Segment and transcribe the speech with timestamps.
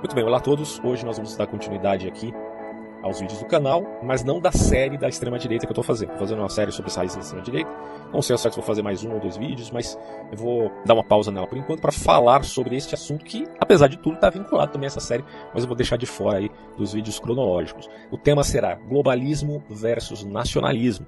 [0.00, 0.80] Muito bem, olá a todos.
[0.82, 2.32] Hoje nós vamos dar continuidade aqui
[3.02, 6.12] aos vídeos do canal, mas não da série da extrema-direita que eu estou fazendo.
[6.12, 7.70] Estou fazendo uma série sobre as raízes da extrema-direita.
[8.10, 9.98] Não sei se vou fazer mais um ou dois vídeos, mas
[10.32, 13.88] eu vou dar uma pausa nela por enquanto para falar sobre este assunto que, apesar
[13.88, 16.50] de tudo, está vinculado também a essa série, mas eu vou deixar de fora aí
[16.78, 17.86] dos vídeos cronológicos.
[18.10, 21.06] O tema será globalismo versus nacionalismo.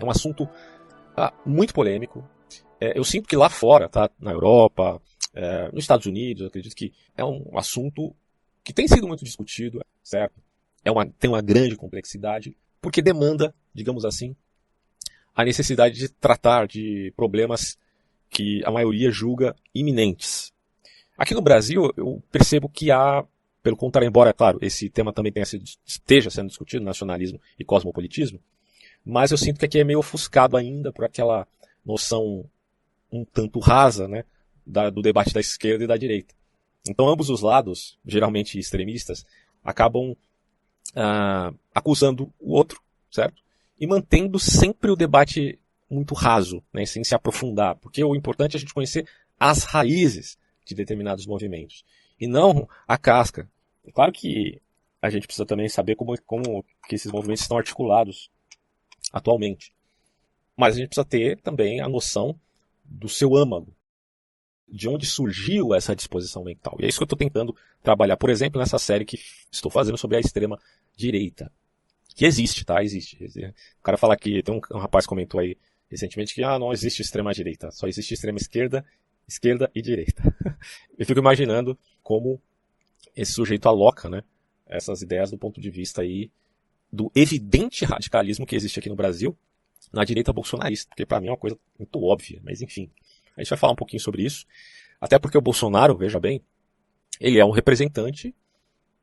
[0.00, 0.48] É um assunto
[1.16, 2.24] ah, muito polêmico.
[2.80, 5.02] É, eu sinto que lá fora, tá, na Europa,
[5.34, 8.14] é, nos Estados Unidos, acredito que é um assunto
[8.62, 10.40] que tem sido muito discutido, certo?
[10.84, 14.34] É uma, tem uma grande complexidade, porque demanda, digamos assim,
[15.34, 17.78] a necessidade de tratar de problemas
[18.28, 20.52] que a maioria julga iminentes.
[21.16, 23.24] Aqui no Brasil, eu percebo que há,
[23.62, 28.40] pelo contrário, embora, claro, esse tema também tenha sido, esteja sendo discutido, nacionalismo e cosmopolitismo,
[29.04, 31.46] mas eu sinto que aqui é meio ofuscado ainda por aquela
[31.84, 32.44] noção
[33.10, 34.24] um tanto rasa né,
[34.64, 36.34] da, do debate da esquerda e da direita.
[36.88, 39.26] Então, ambos os lados, geralmente extremistas,
[39.62, 40.16] acabam
[40.94, 43.42] ah, acusando o outro, certo?
[43.78, 45.58] E mantendo sempre o debate
[45.90, 50.38] muito raso, né, sem se aprofundar, porque o importante é a gente conhecer as raízes
[50.64, 51.84] de determinados movimentos
[52.20, 53.50] e não a casca.
[53.84, 54.60] É claro que
[55.02, 58.30] a gente precisa também saber como, como que esses movimentos estão articulados
[59.12, 59.72] atualmente.
[60.56, 62.38] Mas a gente precisa ter também a noção
[62.84, 63.74] do seu âmago,
[64.70, 66.76] de onde surgiu essa disposição mental.
[66.78, 69.18] E é isso que eu estou tentando trabalhar, por exemplo, nessa série que
[69.50, 70.58] estou fazendo sobre a extrema
[70.96, 71.50] direita.
[72.14, 72.82] Que existe, tá?
[72.82, 73.24] Existe.
[73.78, 75.56] O cara fala que tem um, um rapaz comentou aí
[75.90, 78.84] recentemente que ah, não existe extrema direita, só existe extrema esquerda,
[79.26, 80.22] esquerda e direita.
[80.96, 82.40] eu fico imaginando como
[83.16, 84.22] esse sujeito aloca, né,
[84.66, 86.30] essas ideias do ponto de vista aí
[86.92, 89.36] do evidente radicalismo que existe aqui no Brasil
[89.92, 92.90] na direita bolsonarista, porque para mim é uma coisa muito óbvia, mas enfim.
[93.36, 94.46] A gente vai falar um pouquinho sobre isso.
[95.00, 96.42] Até porque o Bolsonaro, veja bem,
[97.20, 98.34] ele é um representante,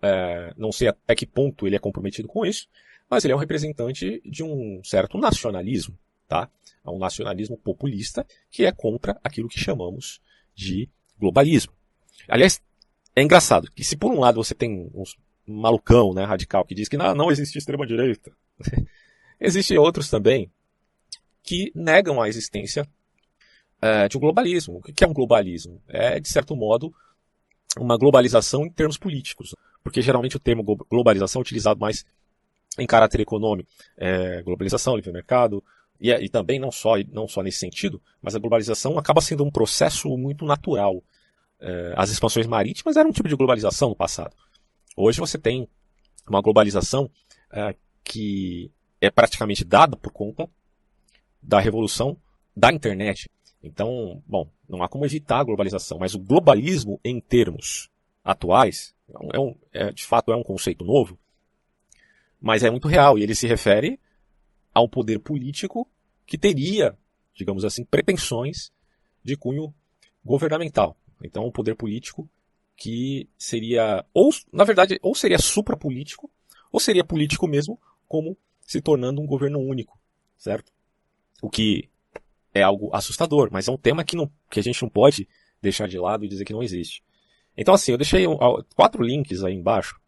[0.01, 2.67] é, não sei até que ponto ele é comprometido com isso,
[3.09, 5.97] mas ele é um representante de um certo nacionalismo,
[6.27, 6.49] tá?
[6.85, 10.21] É um nacionalismo populista que é contra aquilo que chamamos
[10.55, 11.73] de globalismo.
[12.27, 12.61] Aliás,
[13.15, 16.89] é engraçado que se por um lado você tem uns malucão, né, radical, que diz
[16.89, 18.31] que não, não existe extrema-direita,
[19.39, 20.51] existem outros também
[21.41, 22.85] que negam a existência
[23.81, 24.77] é, de um globalismo.
[24.77, 25.81] O que é um globalismo?
[25.87, 26.93] É, de certo modo,
[27.79, 29.55] uma globalização em termos políticos.
[29.83, 32.05] Porque geralmente o termo globalização é utilizado mais
[32.77, 33.69] em caráter econômico.
[33.95, 35.63] É, globalização, livre mercado,
[35.99, 39.51] e, e, também não só, não só nesse sentido, mas a globalização acaba sendo um
[39.51, 41.03] processo muito natural.
[41.59, 44.35] É, as expansões marítimas eram um tipo de globalização no passado.
[44.95, 45.67] Hoje você tem
[46.27, 47.09] uma globalização
[47.51, 48.71] é, que
[49.01, 50.49] é praticamente dada por conta
[51.41, 52.17] da revolução
[52.55, 53.29] da internet.
[53.61, 57.89] Então, bom, não há como evitar a globalização, mas o globalismo em termos
[58.23, 58.95] atuais
[59.33, 61.17] é, um, é, de fato é um conceito novo,
[62.39, 63.99] mas é muito real e ele se refere
[64.73, 65.87] ao poder político
[66.25, 66.97] que teria,
[67.33, 68.71] digamos assim, pretensões
[69.23, 69.73] de cunho
[70.23, 70.95] governamental.
[71.23, 72.29] Então, um poder político
[72.75, 76.29] que seria, ou na verdade, ou seria suprapolítico,
[76.71, 79.97] ou seria político mesmo, como se tornando um governo único,
[80.37, 80.71] certo?
[81.41, 81.89] O que
[82.57, 85.27] é algo assustador, mas é um tema que, não, que a gente não pode
[85.61, 87.03] deixar de lado e dizer que não existe.
[87.55, 88.25] Então, assim, eu deixei
[88.75, 89.99] quatro links aí embaixo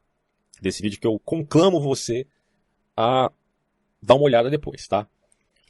[0.61, 2.27] desse vídeo que eu conclamo você
[2.95, 3.31] a
[4.01, 5.07] dar uma olhada depois, tá?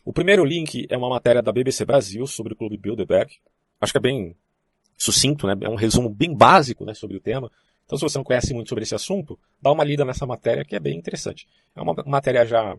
[0.04, 3.32] O primeiro link é uma matéria da BBC Brasil sobre o Clube Bilderberg.
[3.80, 4.36] Acho que é bem
[4.98, 5.56] sucinto, né?
[5.62, 7.52] É um resumo bem básico né, sobre o tema.
[7.86, 10.76] Então, se você não conhece muito sobre esse assunto, dá uma lida nessa matéria que
[10.76, 11.48] é bem interessante.
[11.76, 12.78] É uma matéria já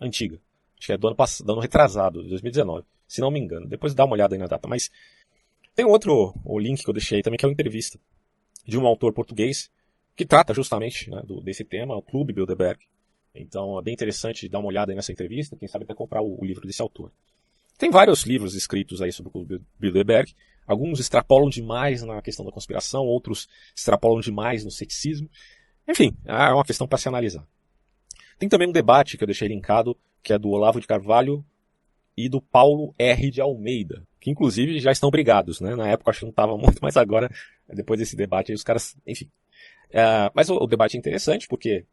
[0.00, 0.40] antiga.
[0.78, 3.68] Acho que é do ano passado, do ano retrasado, 2019 se não me engano.
[3.68, 4.66] Depois dá uma olhada aí na data.
[4.66, 4.90] Mas
[5.74, 7.98] tem outro o link que eu deixei aí também, que é uma entrevista
[8.66, 9.70] de um autor português
[10.16, 12.80] que trata justamente né, do, desse tema, o Clube Bilderberg.
[13.32, 16.40] Então é bem interessante dar uma olhada aí nessa entrevista, quem sabe até comprar o,
[16.40, 17.12] o livro desse autor.
[17.78, 20.34] Tem vários livros escritos aí sobre o Clube Bilderberg.
[20.66, 25.30] Alguns extrapolam demais na questão da conspiração, outros extrapolam demais no ceticismo.
[25.88, 27.46] Enfim, é uma questão para se analisar.
[28.40, 31.44] Tem também um debate que eu deixei linkado, que é do Olavo de Carvalho
[32.16, 33.30] e do Paulo R.
[33.30, 35.74] de Almeida, que inclusive já estão brigados, né?
[35.74, 37.30] Na época acho que não estava muito, mas agora,
[37.68, 39.30] depois desse debate, os caras, enfim.
[39.90, 41.84] É, mas o, o, debate é interessante porque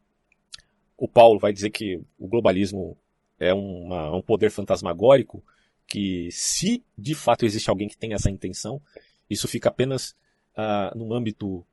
[0.96, 2.96] o Paulo vai dizer que o globalismo
[3.38, 5.42] é uma, um poder fantasmagórico
[5.86, 8.80] que, se de fato existe alguém que tem essa intenção,
[9.28, 10.16] isso fica apenas
[10.56, 11.64] uh, no âmbito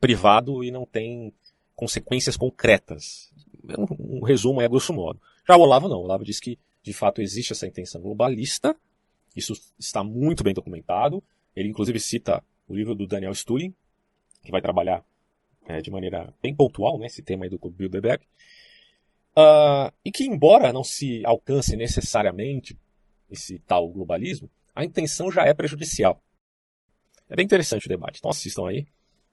[0.00, 1.32] privado e não tem
[1.74, 3.32] consequências concretas.
[3.64, 5.20] Um, um resumo é grosso modo.
[5.46, 5.98] Já o Olavo não.
[5.98, 8.74] O Olavo diz que de fato existe essa intenção globalista.
[9.36, 11.22] Isso está muito bem documentado.
[11.54, 13.74] Ele inclusive cita o livro do Daniel Stulin,
[14.42, 15.04] que vai trabalhar
[15.66, 18.24] é, de maneira bem pontual, né, esse tema aí do Bilderberg,
[19.36, 22.78] uh, e que, embora não se alcance necessariamente
[23.30, 26.22] esse tal globalismo, a intenção já é prejudicial.
[27.28, 28.86] É bem interessante o debate, então assistam aí,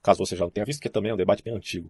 [0.03, 1.89] caso você já não tenha visto, que também é um debate bem antigo.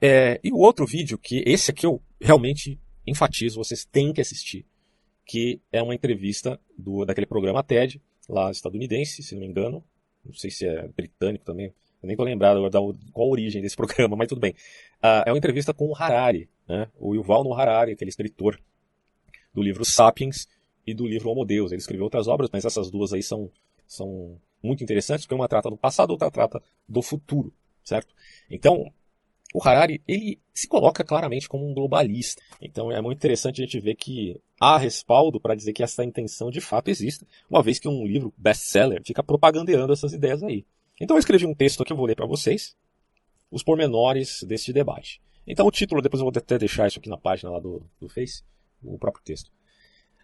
[0.00, 4.64] É, e o outro vídeo, que esse aqui eu realmente enfatizo, vocês têm que assistir,
[5.26, 9.82] que é uma entrevista do, daquele programa TED, lá estadunidense, se não me engano,
[10.24, 11.72] não sei se é britânico também,
[12.02, 12.80] nem tô lembrado da,
[13.12, 14.52] qual a origem desse programa, mas tudo bem.
[15.02, 16.88] Uh, é uma entrevista com o Harari, né?
[16.98, 18.60] o Yuval Noah Harari, aquele escritor
[19.54, 20.48] do livro Sapiens
[20.86, 21.70] e do livro Homo Deus.
[21.70, 23.50] Ele escreveu outras obras, mas essas duas aí são,
[23.86, 27.52] são muito interessantes, porque uma trata do passado, outra trata do futuro,
[27.84, 28.14] certo?
[28.50, 28.92] Então,
[29.52, 32.42] o Harari ele se coloca claramente como um globalista.
[32.60, 36.50] Então é muito interessante a gente ver que há respaldo para dizer que essa intenção
[36.50, 40.64] de fato existe, uma vez que um livro best-seller fica propagandeando essas ideias aí.
[41.00, 42.76] Então eu escrevi um texto aqui, eu vou ler para vocês
[43.50, 45.20] os pormenores deste debate.
[45.46, 48.08] Então o título, depois eu vou até deixar isso aqui na página lá do, do
[48.08, 48.42] Face,
[48.82, 49.50] o próprio texto.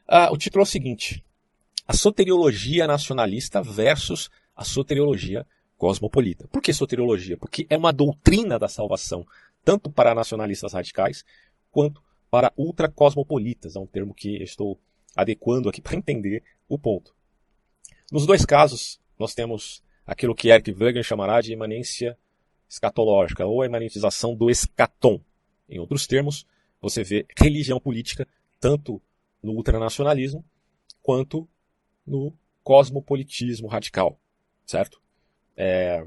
[0.07, 1.23] Ah, o título é o seguinte:
[1.87, 5.47] A soteriologia nacionalista versus a soteriologia
[5.79, 6.47] cosmopolita.
[6.49, 7.37] Por que soteriologia?
[7.37, 9.25] Porque é uma doutrina da salvação,
[9.65, 11.25] tanto para nacionalistas radicais
[11.71, 13.77] quanto para ultracosmopolitas.
[13.77, 14.79] É um termo que estou
[15.17, 17.15] adequando aqui para entender o ponto.
[18.11, 22.19] Nos dois casos, nós temos aquilo que Eric Wegener chamará de imanência
[22.69, 25.21] escatológica, ou a imanentização do escatom.
[25.69, 26.47] Em outros termos,
[26.81, 28.27] você vê religião política
[28.61, 29.01] tanto
[29.43, 30.45] no ultranacionalismo
[31.03, 31.49] quanto
[32.07, 34.19] no cosmopolitismo radical,
[34.67, 35.01] certo?
[35.61, 36.07] É,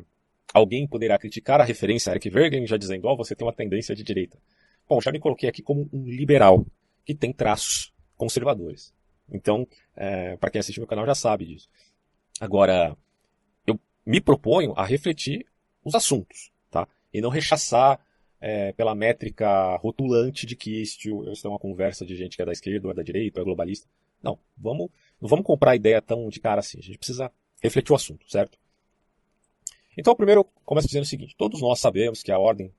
[0.53, 3.53] alguém poderá criticar a referência a Eric Vergen, já dizendo, ó, oh, você tem uma
[3.53, 4.39] tendência de direita.
[4.87, 6.65] Bom, já me coloquei aqui como um liberal,
[7.05, 8.93] que tem traços conservadores.
[9.29, 11.69] Então, é, para quem assiste meu canal já sabe disso.
[12.39, 12.95] Agora,
[13.67, 15.45] eu me proponho a refletir
[15.83, 16.87] os assuntos, tá?
[17.13, 17.99] E não rechaçar
[18.39, 22.45] é, pela métrica rotulante de que isto, isso é uma conversa de gente que é
[22.45, 23.87] da esquerda ou é da direita ou é globalista.
[24.23, 24.89] Não, vamos,
[25.19, 26.79] não vamos comprar a ideia tão de cara assim.
[26.79, 27.31] A gente precisa
[27.61, 28.57] refletir o assunto, certo?
[29.97, 32.73] Então, primeiro, começa dizendo o seguinte: todos nós sabemos que a ordem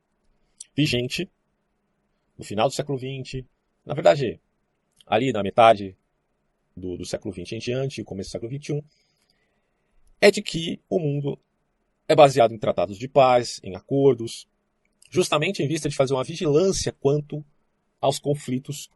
[0.74, 1.28] vigente
[2.38, 3.44] no final do século XX,
[3.84, 4.40] na verdade,
[5.06, 5.96] ali na metade
[6.76, 8.84] do, do século XX em diante, começo do século XXI,
[10.20, 11.38] é de que o mundo
[12.08, 14.46] é baseado em tratados de paz, em acordos,
[15.10, 17.44] justamente em vista de fazer uma vigilância quanto
[18.00, 18.90] aos conflitos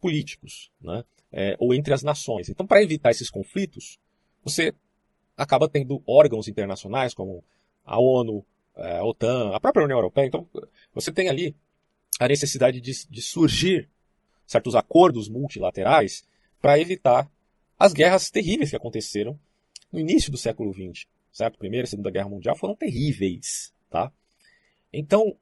[0.00, 1.04] políticos, né?
[1.34, 2.50] É, ou entre as nações.
[2.50, 3.98] Então, para evitar esses conflitos,
[4.44, 4.74] você
[5.34, 7.42] acaba tendo órgãos internacionais como
[7.84, 8.44] a ONU,
[8.76, 10.26] é, a OTAN, a própria União Europeia.
[10.26, 10.48] Então,
[10.94, 11.54] você tem ali
[12.18, 13.88] a necessidade de, de surgir
[14.46, 16.24] certos acordos multilaterais
[16.60, 17.30] para evitar
[17.78, 19.38] as guerras terríveis que aconteceram
[19.90, 21.06] no início do século XX.
[21.32, 21.58] Certo?
[21.58, 23.74] Primeira e Segunda Guerra Mundial foram terríveis.
[23.90, 24.12] Tá?
[24.92, 25.36] Então,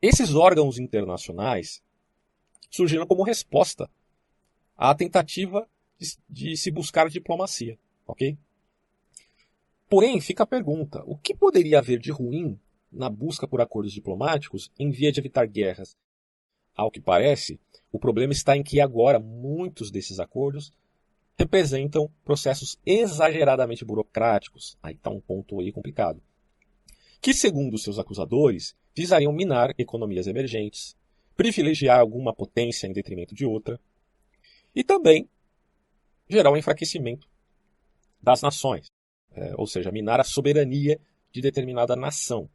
[0.00, 1.82] esses órgãos internacionais
[2.70, 3.90] surgiram como resposta
[4.76, 7.78] à tentativa de, de se buscar diplomacia.
[8.06, 8.36] Ok?
[9.90, 12.56] Porém, fica a pergunta: o que poderia haver de ruim
[12.92, 15.96] na busca por acordos diplomáticos em via de evitar guerras?
[16.76, 17.58] Ao que parece,
[17.90, 20.72] o problema está em que agora muitos desses acordos
[21.36, 24.78] representam processos exageradamente burocráticos.
[24.80, 26.22] Aí está um ponto aí complicado.
[27.20, 30.96] Que, segundo seus acusadores, visariam minar economias emergentes,
[31.36, 33.80] privilegiar alguma potência em detrimento de outra,
[34.72, 35.28] e também
[36.28, 37.28] gerar um enfraquecimento
[38.22, 38.86] das nações
[39.32, 41.00] é, ou seja, minar a soberania
[41.32, 42.48] de determinada nação.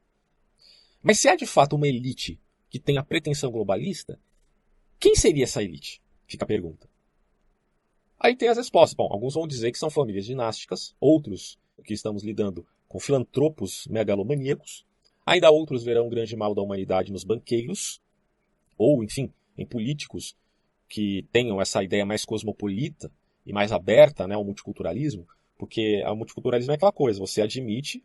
[1.02, 2.40] Mas se há de fato uma elite
[2.70, 4.20] que tem a pretensão globalista,
[5.00, 6.02] quem seria essa elite?
[6.28, 6.90] Fica a pergunta.
[8.20, 8.96] Aí tem as respostas.
[8.96, 14.86] Bom, alguns vão dizer que são famílias dinásticas, outros que estamos lidando com filantropos megalomaníacos,
[15.26, 18.02] ainda outros verão o grande mal da humanidade nos banqueiros,
[18.78, 20.36] ou, enfim, em políticos
[20.88, 23.12] que tenham essa ideia mais cosmopolita
[23.46, 25.28] e mais aberta né, ao multiculturalismo,
[25.58, 28.04] porque o multiculturalismo é aquela coisa, você admite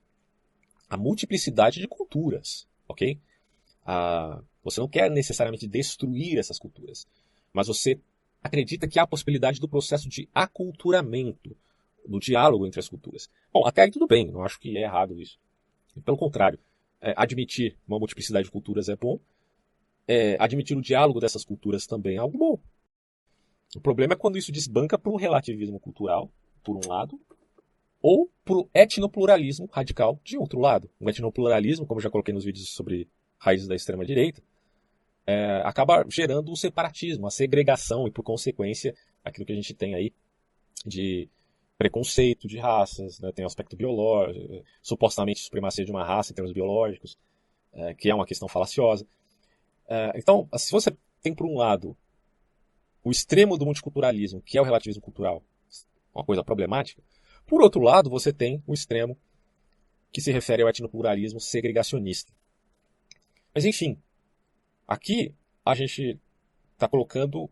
[0.88, 3.19] a multiplicidade de culturas, ok?
[3.85, 7.07] Ah, você não quer necessariamente destruir essas culturas,
[7.52, 7.99] mas você
[8.42, 11.57] acredita que há a possibilidade do processo de aculturamento,
[12.07, 13.30] do diálogo entre as culturas.
[13.52, 15.38] Bom, até aí tudo bem, não acho que é errado isso.
[16.04, 16.59] Pelo contrário,
[17.00, 19.19] é, admitir uma multiplicidade de culturas é bom,
[20.09, 22.59] é, admitir o diálogo dessas culturas também é algo bom.
[23.76, 26.30] O problema é quando isso desbanca para um relativismo cultural,
[26.64, 27.21] por um lado,
[28.02, 30.90] ou por etnopluralismo radical de outro lado.
[30.99, 34.42] O etnopluralismo, como já coloquei nos vídeos sobre raízes da extrema-direita,
[35.26, 39.95] é, acaba gerando o separatismo, a segregação e, por consequência, aquilo que a gente tem
[39.95, 40.12] aí
[40.85, 41.28] de
[41.76, 43.33] preconceito de raças, né?
[43.33, 47.16] tem o aspecto biológico, supostamente supremacia de uma raça em termos biológicos,
[47.73, 49.07] é, que é uma questão falaciosa.
[49.88, 51.97] É, então, se você tem por um lado
[53.02, 55.42] o extremo do multiculturalismo, que é o relativismo cultural,
[56.14, 57.02] uma coisa problemática,
[57.50, 59.19] por outro lado, você tem o extremo
[60.12, 62.33] que se refere ao etnopluralismo segregacionista.
[63.52, 63.99] Mas enfim,
[64.87, 66.16] aqui a gente
[66.75, 67.50] está colocando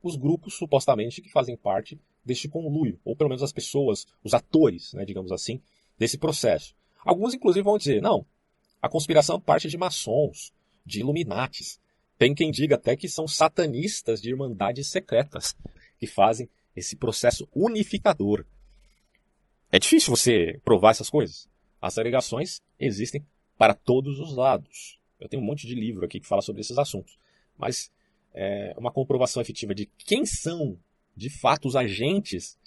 [0.00, 4.92] os grupos supostamente que fazem parte deste conluio, ou pelo menos as pessoas, os atores,
[4.92, 5.60] né, digamos assim,
[5.98, 6.72] desse processo.
[7.04, 8.24] Alguns, inclusive, vão dizer: não,
[8.80, 10.52] a conspiração parte de maçons,
[10.86, 11.80] de iluminatis.
[12.16, 15.56] Tem quem diga até que são satanistas de irmandades secretas
[15.98, 18.46] que fazem esse processo unificador.
[19.72, 21.48] É difícil você provar essas coisas.
[21.80, 23.24] As alegações existem
[23.56, 24.98] para todos os lados.
[25.18, 27.18] Eu tenho um monte de livro aqui que fala sobre esses assuntos.
[27.56, 27.90] Mas
[28.34, 30.78] é, uma comprovação efetiva de quem são
[31.16, 32.58] de fato os agentes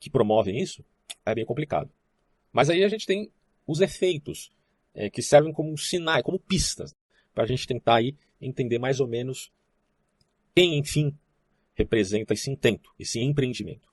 [0.00, 0.84] que promovem isso,
[1.24, 1.90] é bem complicado.
[2.52, 3.30] Mas aí a gente tem
[3.66, 4.50] os efeitos,
[4.94, 6.94] é, que servem como sinais, como pistas,
[7.34, 9.52] para a gente tentar aí entender mais ou menos
[10.54, 11.16] quem, enfim,
[11.74, 13.88] representa esse intento, esse empreendimento.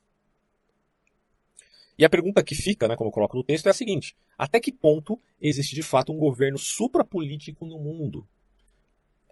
[1.97, 4.59] E a pergunta que fica, né, como eu coloco no texto, é a seguinte: até
[4.59, 8.27] que ponto existe de fato um governo suprapolítico no mundo?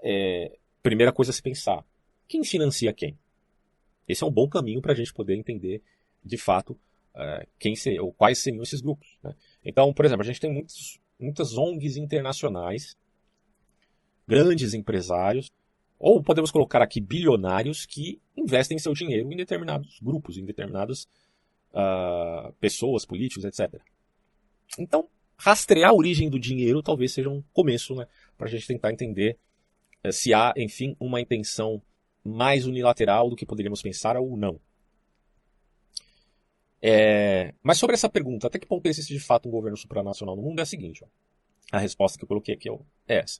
[0.01, 1.85] É, primeira coisa a se pensar:
[2.27, 3.17] quem financia quem?
[4.07, 5.81] Esse é um bom caminho para a gente poder entender
[6.23, 6.71] de fato
[7.15, 9.17] uh, quem ser, ou quais seriam esses grupos.
[9.23, 9.33] Né?
[9.63, 12.97] Então, por exemplo, a gente tem muitos, muitas ONGs internacionais,
[14.27, 15.51] grandes empresários,
[15.99, 21.07] ou podemos colocar aqui bilionários que investem seu dinheiro em determinados grupos, em determinadas
[21.73, 23.81] uh, pessoas, políticos, etc.
[24.77, 28.91] Então, rastrear a origem do dinheiro talvez seja um começo né, para a gente tentar
[28.91, 29.37] entender
[30.05, 31.81] uh, se há, enfim, uma intenção
[32.23, 34.59] mais unilateral do que poderíamos pensar ou não.
[36.81, 37.53] É...
[37.63, 40.59] Mas sobre essa pergunta, até que ponto existe de fato um governo supranacional no mundo,
[40.59, 41.07] é a seguinte: ó.
[41.71, 42.69] a resposta que eu coloquei aqui
[43.07, 43.39] é essa.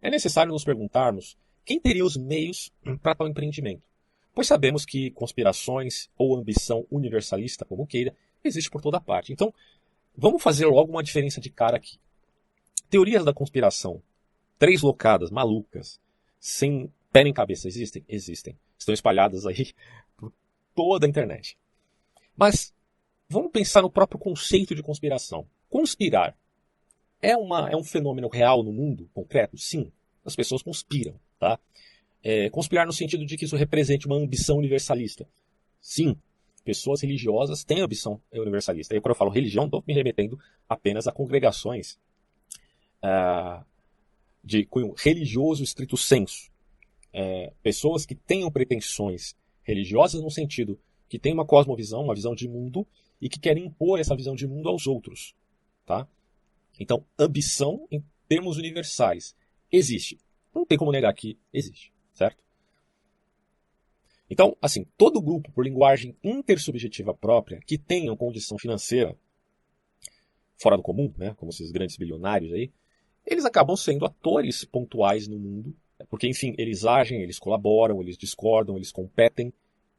[0.00, 3.82] É necessário nos perguntarmos quem teria os meios para tal empreendimento,
[4.38, 8.14] pois sabemos que conspirações ou ambição universalista, como queira,
[8.44, 9.32] existe por toda parte.
[9.32, 9.52] Então,
[10.16, 11.98] vamos fazer logo uma diferença de cara aqui.
[12.88, 14.00] Teorias da conspiração,
[14.56, 16.00] três locadas, malucas,
[16.38, 18.04] sem pé nem cabeça existem?
[18.08, 18.56] Existem.
[18.78, 19.72] Estão espalhadas aí
[20.16, 20.32] por
[20.72, 21.58] toda a internet.
[22.36, 22.72] Mas
[23.28, 25.48] vamos pensar no próprio conceito de conspiração.
[25.68, 26.38] Conspirar
[27.20, 29.58] é, uma, é um fenômeno real no mundo concreto?
[29.58, 29.90] Sim.
[30.24, 31.18] As pessoas conspiram.
[31.40, 31.58] Tá?
[32.22, 35.26] É, conspirar no sentido de que isso represente uma ambição universalista.
[35.80, 36.16] Sim.
[36.64, 38.94] Pessoas religiosas têm ambição universalista.
[38.94, 41.98] E quando eu falo religião, estou me remetendo apenas a congregações
[43.02, 43.64] uh,
[44.44, 46.50] de cunho religioso estrito senso
[47.12, 52.48] é, pessoas que tenham pretensões religiosas no sentido que tem uma cosmovisão, uma visão de
[52.48, 52.86] mundo
[53.20, 55.34] e que querem impor essa visão de mundo aos outros,
[55.84, 56.06] tá?
[56.78, 59.34] Então, ambição em termos universais
[59.72, 60.18] existe.
[60.54, 62.42] Não tem como negar que existe, certo?
[64.28, 69.16] Então, assim, todo grupo por linguagem intersubjetiva própria que tenha condição financeira
[70.60, 72.70] fora do comum, né, como esses grandes bilionários aí,
[73.24, 75.74] eles acabam sendo atores pontuais no mundo
[76.08, 79.52] porque, enfim, eles agem, eles colaboram, eles discordam, eles competem,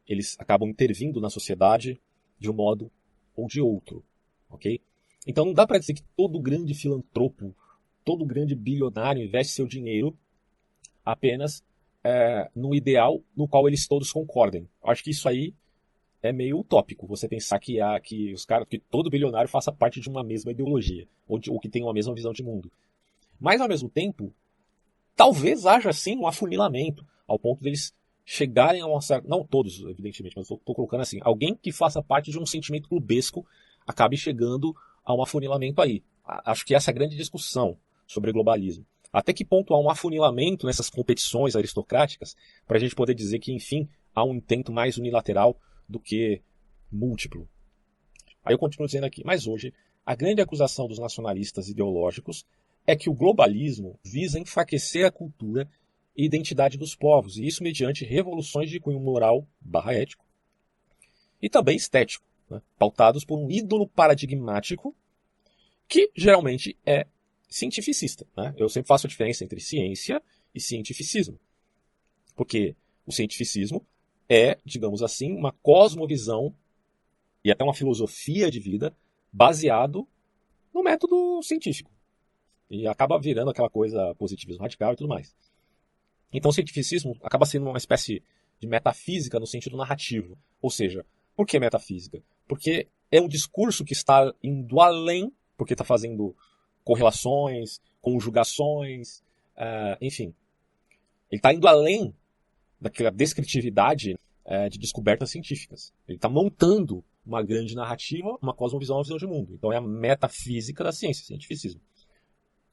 [0.07, 1.99] eles acabam intervindo na sociedade
[2.37, 2.91] de um modo
[3.35, 4.03] ou de outro,
[4.49, 4.79] ok?
[5.27, 7.53] Então não dá para dizer que todo grande filantropo,
[8.05, 10.17] todo grande bilionário investe seu dinheiro
[11.03, 11.63] apenas
[12.03, 14.67] é, no ideal no qual eles todos concordem.
[14.83, 15.53] Acho que isso aí
[16.21, 20.09] é meio utópico, você pensar que, que os caras, que todo bilionário faça parte de
[20.09, 22.71] uma mesma ideologia, ou, de, ou que tenha uma mesma visão de mundo.
[23.39, 24.33] Mas, ao mesmo tempo,
[25.15, 27.93] talvez haja sim um afunilamento, ao ponto deles
[28.25, 29.27] chegarem a uma certa.
[29.27, 33.45] Não todos, evidentemente, mas estou colocando assim: alguém que faça parte de um sentimento clubesco
[33.87, 36.03] acabe chegando a um afunilamento aí.
[36.23, 38.85] Acho que essa é a grande discussão sobre globalismo.
[39.11, 42.35] Até que ponto há um afunilamento nessas competições aristocráticas
[42.67, 46.41] para a gente poder dizer que, enfim, há um intento mais unilateral do que
[46.91, 47.49] múltiplo?
[48.43, 49.73] Aí eu continuo dizendo aqui, mas hoje
[50.05, 52.45] a grande acusação dos nacionalistas ideológicos
[52.85, 55.69] é que o globalismo visa enfraquecer a cultura
[56.15, 60.25] e identidade dos povos, e isso mediante revoluções de cunho moral barra ético
[61.41, 64.95] e também estético, né, pautados por um ídolo paradigmático
[65.87, 67.07] que geralmente é
[67.49, 68.25] cientificista.
[68.37, 68.53] Né?
[68.57, 70.21] Eu sempre faço a diferença entre ciência
[70.53, 71.39] e cientificismo,
[72.35, 72.75] porque
[73.05, 73.85] o cientificismo
[74.29, 76.55] é, digamos assim, uma cosmovisão
[77.43, 78.95] e até uma filosofia de vida
[79.33, 80.07] baseado
[80.73, 81.91] no método científico.
[82.69, 85.35] E acaba virando aquela coisa positivismo radical e tudo mais.
[86.31, 88.21] Então o cientificismo acaba sendo uma espécie
[88.59, 90.37] de metafísica no sentido narrativo.
[90.61, 91.03] Ou seja,
[91.39, 92.21] Por que metafísica?
[92.49, 96.35] Porque é um discurso que está indo além, porque está fazendo
[96.89, 99.19] correlações, conjugações,
[99.55, 100.33] uh, enfim.
[101.29, 102.15] Ele está indo além
[102.81, 105.93] daquela descritividade uh, de descobertas científicas.
[106.07, 109.53] Ele está montando uma grande narrativa, uma cosmovisão, uma visão de mundo.
[109.53, 111.79] Então é a metafísica da ciência, cientificismo.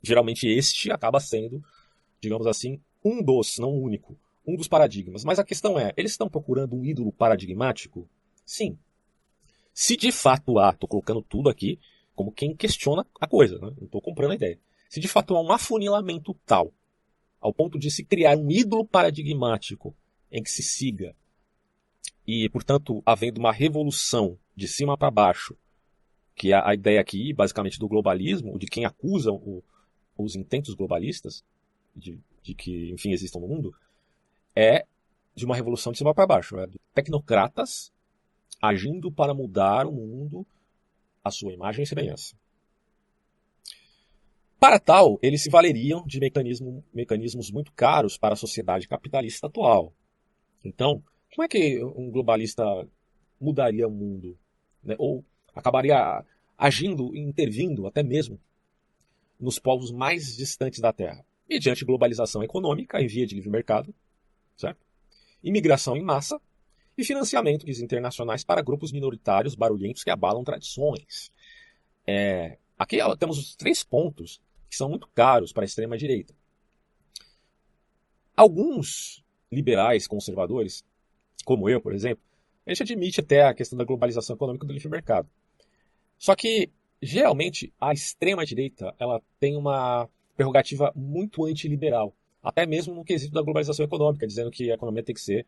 [0.02, 1.62] Geralmente este acaba sendo,
[2.18, 5.24] digamos assim, um dos, não o único, um dos paradigmas.
[5.24, 8.08] Mas a questão é, eles estão procurando um ídolo paradigmático?
[8.46, 8.78] Sim.
[9.74, 11.78] Se de fato há, estou colocando tudo aqui
[12.16, 13.72] como quem questiona a coisa, né?
[13.76, 14.58] não estou comprando a ideia.
[14.88, 16.72] Se de fato há um afunilamento tal,
[17.40, 19.94] ao ponto de se criar um ídolo paradigmático
[20.32, 21.14] em que se siga,
[22.26, 25.56] e portanto havendo uma revolução de cima para baixo,
[26.34, 29.62] que é a ideia aqui, basicamente, do globalismo, de quem acusa o,
[30.16, 31.44] os intentos globalistas,
[31.94, 33.74] de, de, que, enfim, existam no mundo,
[34.54, 34.86] é
[35.34, 36.58] de uma revolução de cima para baixo.
[36.58, 37.92] É de tecnocratas
[38.60, 40.46] agindo para mudar o mundo
[41.26, 42.36] à sua imagem e semelhança.
[44.58, 49.92] Para tal, eles se valeriam de mecanismo, mecanismos muito caros para a sociedade capitalista atual.
[50.64, 51.02] Então,
[51.34, 52.64] como é que um globalista
[53.40, 54.38] mudaria o mundo?
[54.82, 54.94] Né?
[54.98, 56.24] Ou acabaria
[56.56, 58.40] agindo, intervindo até mesmo
[59.38, 61.24] nos povos mais distantes da Terra?
[61.48, 63.94] Mediante globalização econômica em via de livre mercado,
[64.56, 64.80] certo?
[65.42, 66.40] imigração em massa
[66.96, 71.30] e financiamentos internacionais para grupos minoritários barulhentos que abalam tradições.
[72.06, 76.34] É, aqui temos os três pontos que são muito caros para a extrema-direita.
[78.36, 80.84] Alguns liberais conservadores,
[81.44, 82.22] como eu, por exemplo,
[82.66, 85.28] a gente admite até a questão da globalização econômica do livre mercado.
[86.18, 93.32] Só que, geralmente, a extrema-direita ela tem uma prerrogativa muito antiliberal, até mesmo no quesito
[93.32, 95.46] da globalização econômica, dizendo que a economia tem que ser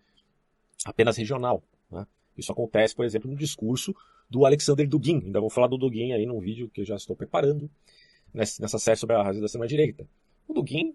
[0.84, 1.62] apenas regional.
[1.90, 2.06] Né?
[2.36, 3.94] Isso acontece, por exemplo, no discurso
[4.28, 5.22] do Alexander Dugin.
[5.24, 7.70] Ainda vou falar do Dugin aí num vídeo que eu já estou preparando
[8.32, 10.06] nessa série sobre a razão da extrema-direita.
[10.46, 10.94] O Dugin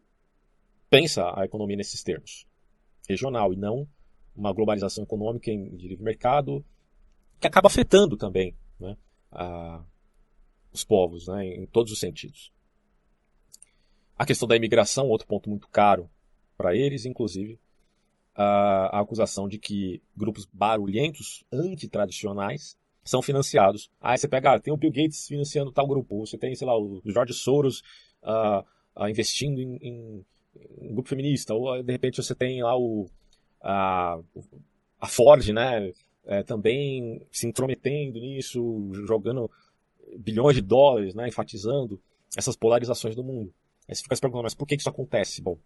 [0.90, 2.46] pensa a economia nesses termos,
[3.08, 3.88] regional, e não
[4.36, 6.66] uma globalização econômica de livre mercado,
[7.40, 8.98] que acaba afetando também né,
[9.32, 9.84] a,
[10.72, 12.52] os povos, né, em todos os sentidos.
[14.18, 16.10] A questão da imigração, outro ponto muito caro
[16.58, 17.60] para eles, inclusive
[18.36, 23.92] a, a, acusação de que grupos barulhentos, antitradicionais, são financiados.
[24.00, 26.78] Aí você pega, ah, tem o Bill Gates financiando tal grupo, você tem, sei lá,
[26.78, 27.84] o George Soros
[28.24, 28.64] uh,
[28.96, 30.26] uh, investindo em, em,
[30.80, 33.10] em, grupo feminista, ou de repente você tem lá o,
[33.62, 34.20] a,
[35.00, 35.92] a Ford, né,
[36.26, 39.52] é, também se intrometendo nisso, jogando
[40.18, 42.00] bilhões de dólares, né, enfatizando
[42.38, 43.54] essas polarizações do mundo.
[43.88, 45.42] Aí você fica se perguntando, mas por que isso acontece?
[45.42, 45.58] Bom,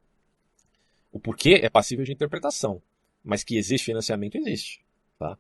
[1.12, 2.82] o porquê é passível de interpretação,
[3.24, 4.86] mas que existe financiamento, existe.
[5.18, 5.38] Tá?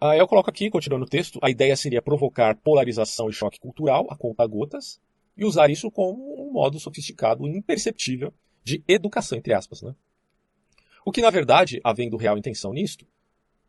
[0.00, 4.06] Aí eu coloco aqui, continuando o texto, a ideia seria provocar polarização e choque cultural
[4.10, 5.00] a conta-gotas
[5.36, 8.32] e usar isso como um modo sofisticado e imperceptível
[8.64, 9.82] de educação, entre aspas.
[9.82, 9.94] Né?
[11.04, 13.06] O que, na verdade, havendo real intenção nisto,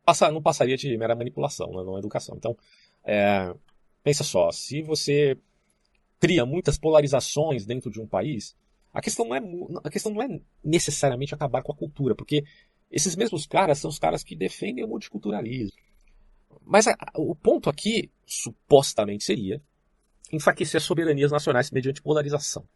[0.06, 1.84] passa, não passaria de mera manipulação, né?
[1.84, 2.36] não educação.
[2.38, 2.58] Então,
[3.04, 3.54] é,
[4.04, 5.38] pensa só, se você
[6.20, 8.56] cria muitas polarizações dentro de um país,
[8.94, 9.42] a questão não é,
[9.84, 12.44] a questão não é necessariamente acabar com a cultura, porque
[12.92, 15.78] esses mesmos caras são os caras que defendem o multiculturalismo.
[16.66, 19.62] Mas a, o ponto aqui, supostamente, seria
[20.32, 22.68] enfraquecer as soberanias nacionais mediante polarização.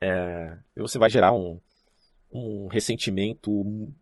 [0.00, 1.60] É, você vai gerar um,
[2.32, 3.92] um ressentimento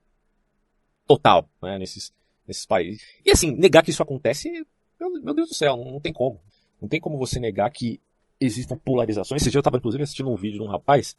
[1.07, 2.13] total né, nesses,
[2.47, 3.03] nesses países.
[3.25, 4.51] E assim, negar que isso acontece,
[4.99, 6.41] meu, meu Deus do céu, não, não, tem como.
[6.81, 8.01] Não tem como você negar que
[8.41, 9.43] existam polarizações.
[9.43, 11.17] Esse dia eu estava, inclusive, assistindo um vídeo de um rapaz,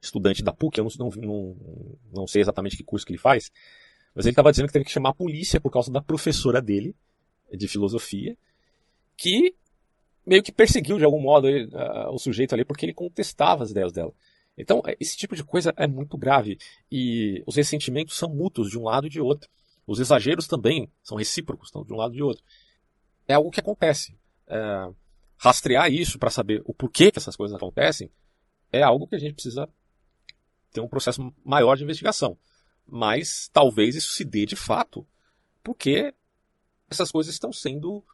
[0.00, 1.56] estudante da PUC, eu não, não,
[2.12, 3.50] não sei exatamente que curso que ele faz,
[4.14, 6.94] mas ele estava dizendo que teve que chamar a polícia por causa da professora dele,
[7.52, 8.36] de filosofia,
[9.16, 9.54] que
[10.26, 11.46] meio que perseguiu de algum modo
[12.10, 14.12] o sujeito ali porque ele contestava as ideias dela.
[14.58, 16.58] Então, é, esse tipo de coisa é muito grave.
[16.90, 19.50] E os ressentimentos são mútuos de um lado e de outro.
[19.86, 22.42] Os exageros também são recíprocos, de um lado e de outro.
[23.28, 24.16] É algo que acontece.
[24.48, 24.88] É,
[25.36, 28.10] rastrear isso para saber o porquê que essas coisas acontecem
[28.72, 29.68] é algo que a gente precisa
[30.76, 32.38] ter um processo maior de investigação.
[32.86, 35.06] Mas talvez isso se dê de fato
[35.64, 36.14] porque
[36.88, 38.04] essas coisas estão sendo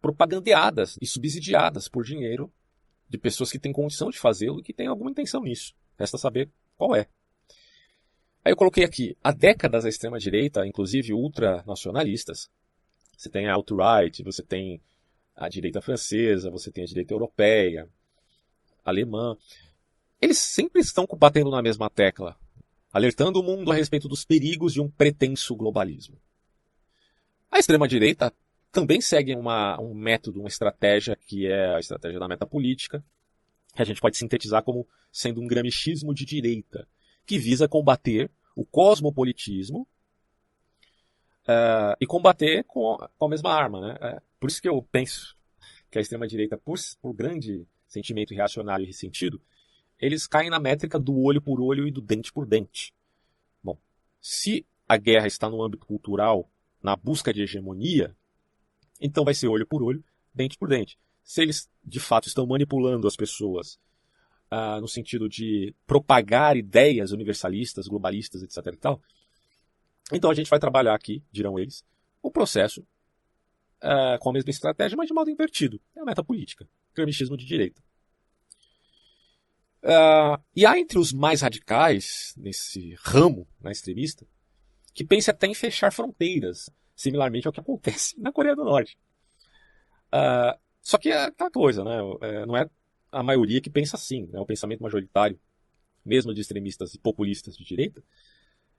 [0.00, 2.52] propagandeadas e subsidiadas por dinheiro
[3.08, 5.74] de pessoas que têm condição de fazê-lo e que têm alguma intenção nisso.
[5.98, 7.08] Resta saber qual é.
[8.44, 12.48] Aí eu coloquei aqui, há décadas a extrema-direita, inclusive ultranacionalistas,
[13.16, 14.80] você tem a alt-right, você tem
[15.36, 17.88] a direita francesa, você tem a direita europeia,
[18.84, 19.36] alemã,
[20.20, 22.36] eles sempre estão batendo na mesma tecla,
[22.92, 26.20] alertando o mundo a respeito dos perigos de um pretenso globalismo.
[27.50, 28.32] A extrema-direita
[28.70, 33.04] também segue uma, um método, uma estratégia que é a estratégia da metapolítica,
[33.74, 36.86] que a gente pode sintetizar como sendo um gramichismo de direita,
[37.26, 39.88] que visa combater o cosmopolitismo
[41.44, 43.80] uh, e combater com, com, a mesma arma.
[43.80, 43.94] Né?
[43.94, 45.36] Uh, por isso que eu penso
[45.90, 49.40] que a extrema-direita, por, por grande sentimento reacionário e ressentido,
[50.00, 52.92] eles caem na métrica do olho por olho e do dente por dente.
[53.62, 53.78] Bom,
[54.20, 56.50] se a guerra está no âmbito cultural,
[56.82, 58.16] na busca de hegemonia,
[59.00, 60.02] então vai ser olho por olho,
[60.34, 60.98] dente por dente.
[61.22, 63.78] Se eles de fato estão manipulando as pessoas
[64.50, 68.74] uh, no sentido de propagar ideias universalistas, globalistas, etc.
[68.74, 69.02] E tal,
[70.12, 71.84] então a gente vai trabalhar aqui, dirão eles,
[72.22, 72.80] o processo
[73.82, 75.80] uh, com a mesma estratégia, mas de modo invertido.
[75.94, 77.82] É a metapolítica, gramichismo de direita.
[79.82, 84.26] Uh, e há entre os mais radicais, nesse ramo né, extremista,
[84.92, 88.98] que pensa até em fechar fronteiras, similarmente ao que acontece na Coreia do Norte.
[90.12, 91.98] Uh, só que é aquela coisa, né?
[92.20, 92.68] É, não é
[93.12, 94.40] a maioria que pensa assim, né?
[94.40, 95.38] o pensamento majoritário,
[96.04, 98.02] mesmo de extremistas e populistas de direita,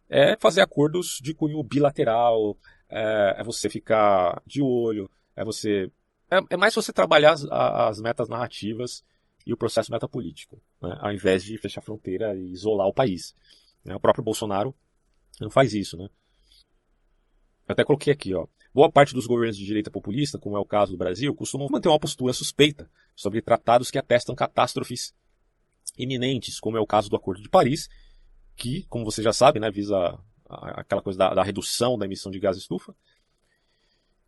[0.09, 2.57] é fazer acordos de cunho bilateral,
[2.89, 5.89] é, é você ficar de olho, é você.
[6.29, 9.03] É, é mais você trabalhar as, as, metas narrativas
[9.45, 10.97] e o processo metapolítico, né?
[10.99, 13.35] ao invés de fechar a fronteira e isolar o país.
[13.83, 13.95] Né?
[13.95, 14.75] O próprio Bolsonaro
[15.39, 16.09] não faz isso, né?
[17.67, 18.47] Eu até coloquei aqui, ó.
[18.73, 21.89] Boa parte dos governos de direita populista, como é o caso do Brasil, costumam manter
[21.89, 25.13] uma postura suspeita sobre tratados que atestam catástrofes
[25.97, 27.89] iminentes, como é o caso do Acordo de Paris,
[28.55, 32.39] que, como você já sabe, né, visa aquela coisa da, da redução da emissão de
[32.39, 32.95] gás estufa,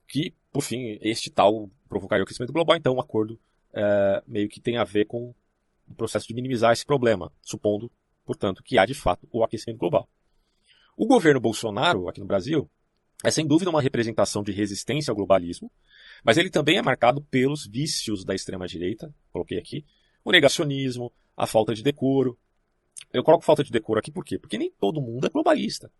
[0.07, 2.75] que, por fim, este tal provocaria o aquecimento global.
[2.75, 3.39] Então, o um acordo
[3.73, 5.33] é, meio que tem a ver com
[5.87, 7.91] o processo de minimizar esse problema, supondo,
[8.25, 10.07] portanto, que há de fato o aquecimento global.
[10.95, 12.69] O governo Bolsonaro, aqui no Brasil,
[13.23, 15.71] é sem dúvida uma representação de resistência ao globalismo,
[16.23, 19.85] mas ele também é marcado pelos vícios da extrema-direita, coloquei aqui,
[20.23, 22.37] o negacionismo, a falta de decoro.
[23.11, 24.37] Eu coloco falta de decoro aqui por quê?
[24.37, 25.91] Porque nem todo mundo é globalista.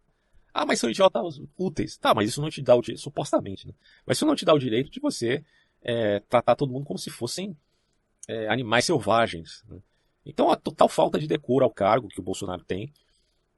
[0.54, 1.98] Ah, mas são idiotas úteis.
[1.98, 3.74] Tá, mas isso não te dá o direito, supostamente, né?
[4.06, 5.44] Mas isso não te dá o direito de você
[5.84, 7.56] é, tratar todo mundo como se fossem
[8.28, 9.64] é, animais selvagens.
[9.68, 9.80] Né?
[10.26, 12.92] Então, a total falta de decoro ao cargo que o Bolsonaro tem.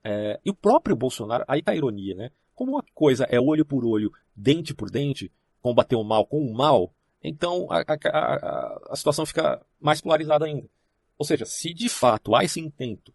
[0.04, 2.32] É, e o próprio Bolsonaro, aí tá a ironia, né?
[2.54, 6.54] Como uma coisa é olho por olho, dente por dente, combater o mal com o
[6.54, 10.70] mal, então a, a, a, a situação fica mais polarizada ainda.
[11.18, 13.12] Ou seja, se de fato há esse intento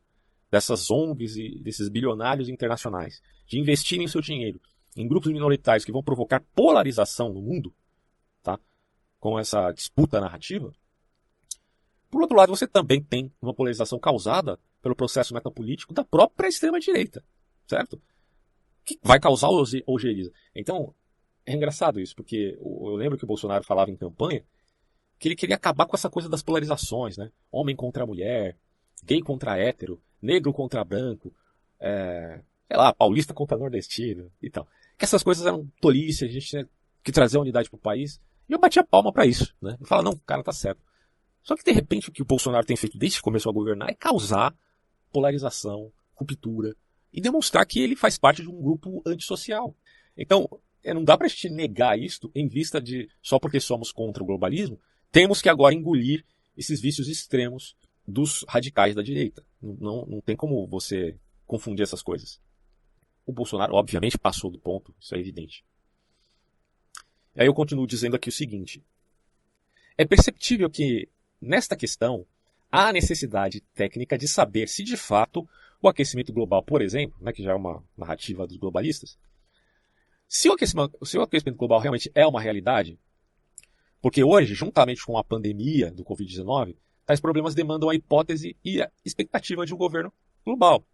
[0.50, 4.60] dessas ONGs e desses bilionários internacionais de investirem seu dinheiro
[4.96, 7.72] em grupos minoritários que vão provocar polarização no mundo?
[9.20, 10.72] Com essa disputa narrativa,
[12.10, 17.22] por outro lado, você também tem uma polarização causada pelo processo metapolítico da própria extrema-direita,
[17.68, 18.00] certo?
[18.84, 19.48] que vai causar
[19.86, 20.32] ojeriza.
[20.54, 20.94] Então,
[21.46, 24.44] é engraçado isso, porque eu lembro que o Bolsonaro falava em campanha
[25.18, 27.30] que ele queria acabar com essa coisa das polarizações, né?
[27.52, 28.56] Homem contra mulher,
[29.04, 31.32] gay contra hétero, negro contra branco,
[31.78, 34.66] é, sei lá, paulista contra nordestino e tal.
[34.96, 36.68] Que essas coisas eram tolice, a gente tinha
[37.04, 38.18] que trazer a unidade para o país.
[38.50, 39.76] E eu batia palma para isso, né?
[39.80, 40.82] Eu falava, não, o cara tá certo.
[41.40, 43.88] Só que de repente o que o Bolsonaro tem feito desde que começou a governar
[43.88, 44.52] é causar
[45.12, 46.74] polarização, ruptura,
[47.12, 49.72] e demonstrar que ele faz parte de um grupo antissocial.
[50.16, 50.48] Então,
[50.82, 54.26] é, não dá para gente negar isto em vista de só porque somos contra o
[54.26, 54.80] globalismo,
[55.12, 56.24] temos que agora engolir
[56.56, 59.46] esses vícios extremos dos radicais da direita.
[59.62, 62.40] Não, não tem como você confundir essas coisas.
[63.24, 65.64] O Bolsonaro, obviamente, passou do ponto, isso é evidente.
[67.36, 68.82] Aí eu continuo dizendo aqui o seguinte:
[69.96, 71.08] é perceptível que,
[71.40, 72.26] nesta questão,
[72.70, 75.48] há necessidade técnica de saber se de fato
[75.82, 79.18] o aquecimento global, por exemplo, né, que já é uma narrativa dos globalistas,
[80.28, 80.56] se o,
[81.04, 82.98] se o aquecimento global realmente é uma realidade,
[84.00, 88.90] porque hoje, juntamente com a pandemia do Covid-19, tais problemas demandam a hipótese e a
[89.04, 90.12] expectativa de um governo
[90.44, 90.84] global.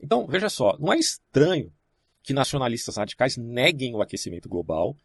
[0.00, 1.72] Então, veja só, não é estranho
[2.22, 4.96] que nacionalistas radicais neguem o aquecimento global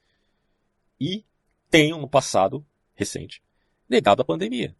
[1.00, 1.26] e
[1.70, 3.42] tenham no passado recente
[3.88, 4.76] negado a pandemia.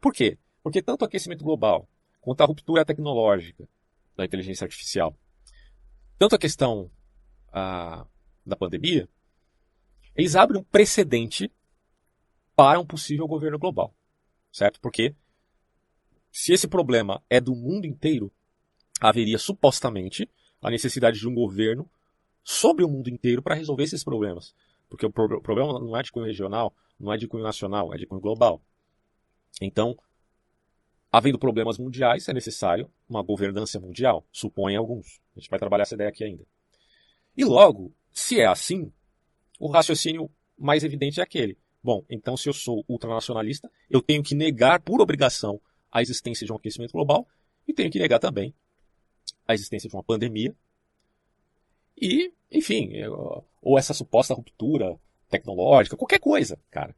[0.00, 0.38] Por quê?
[0.62, 1.88] Porque tanto o aquecimento global
[2.20, 3.68] quanto à ruptura tecnológica
[4.16, 5.16] da inteligência artificial.
[6.18, 6.90] Tanto a questão
[7.52, 8.06] a,
[8.44, 9.08] da pandemia,
[10.14, 11.50] eles abrem um precedente
[12.54, 13.94] para um possível governo global.
[14.50, 14.80] Certo?
[14.80, 15.14] Porque
[16.30, 18.32] se esse problema é do mundo inteiro,
[19.00, 20.28] haveria supostamente
[20.62, 21.88] a necessidade de um governo
[22.42, 24.54] sobre o mundo inteiro para resolver esses problemas.
[24.88, 28.06] Porque o problema não é de cunho regional, não é de cunho nacional, é de
[28.06, 28.62] cunho global.
[29.60, 29.96] Então,
[31.16, 35.18] Havendo problemas mundiais, é necessário uma governança mundial, supõem alguns.
[35.34, 36.44] A gente vai trabalhar essa ideia aqui ainda.
[37.34, 38.92] E logo, se é assim,
[39.58, 41.56] o raciocínio mais evidente é aquele.
[41.82, 45.58] Bom, então se eu sou ultranacionalista, eu tenho que negar por obrigação
[45.90, 47.26] a existência de um aquecimento global
[47.66, 48.52] e tenho que negar também
[49.48, 50.54] a existência de uma pandemia.
[51.96, 52.90] E, enfim,
[53.66, 54.96] ou essa suposta ruptura
[55.28, 56.94] tecnológica, qualquer coisa, cara.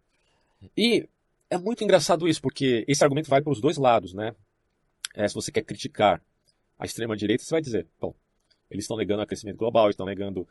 [0.77, 1.09] E
[1.49, 4.35] é muito engraçado isso, porque esse argumento vai para os dois lados, né?
[5.15, 6.23] É, se você quer criticar
[6.79, 8.15] a extrema-direita, você vai dizer, bom,
[8.71, 10.47] eles estão negando o aquecimento global, estão negando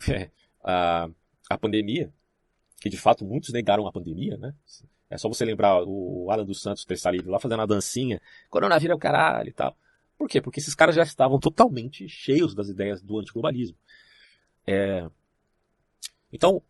[0.06, 0.28] é,
[0.62, 1.08] a,
[1.48, 2.12] a pandemia,
[2.78, 4.54] que de fato muitos negaram a pandemia, né?
[5.08, 8.92] É só você lembrar o Alan dos Santos ter saído lá fazendo a dancinha, coronavírus
[8.92, 9.74] é o caralho e tal.
[10.18, 10.38] Por quê?
[10.38, 13.78] Porque esses caras já estavam totalmente cheios das ideias do antiglobalismo.
[14.66, 15.08] É...
[16.32, 16.62] Então,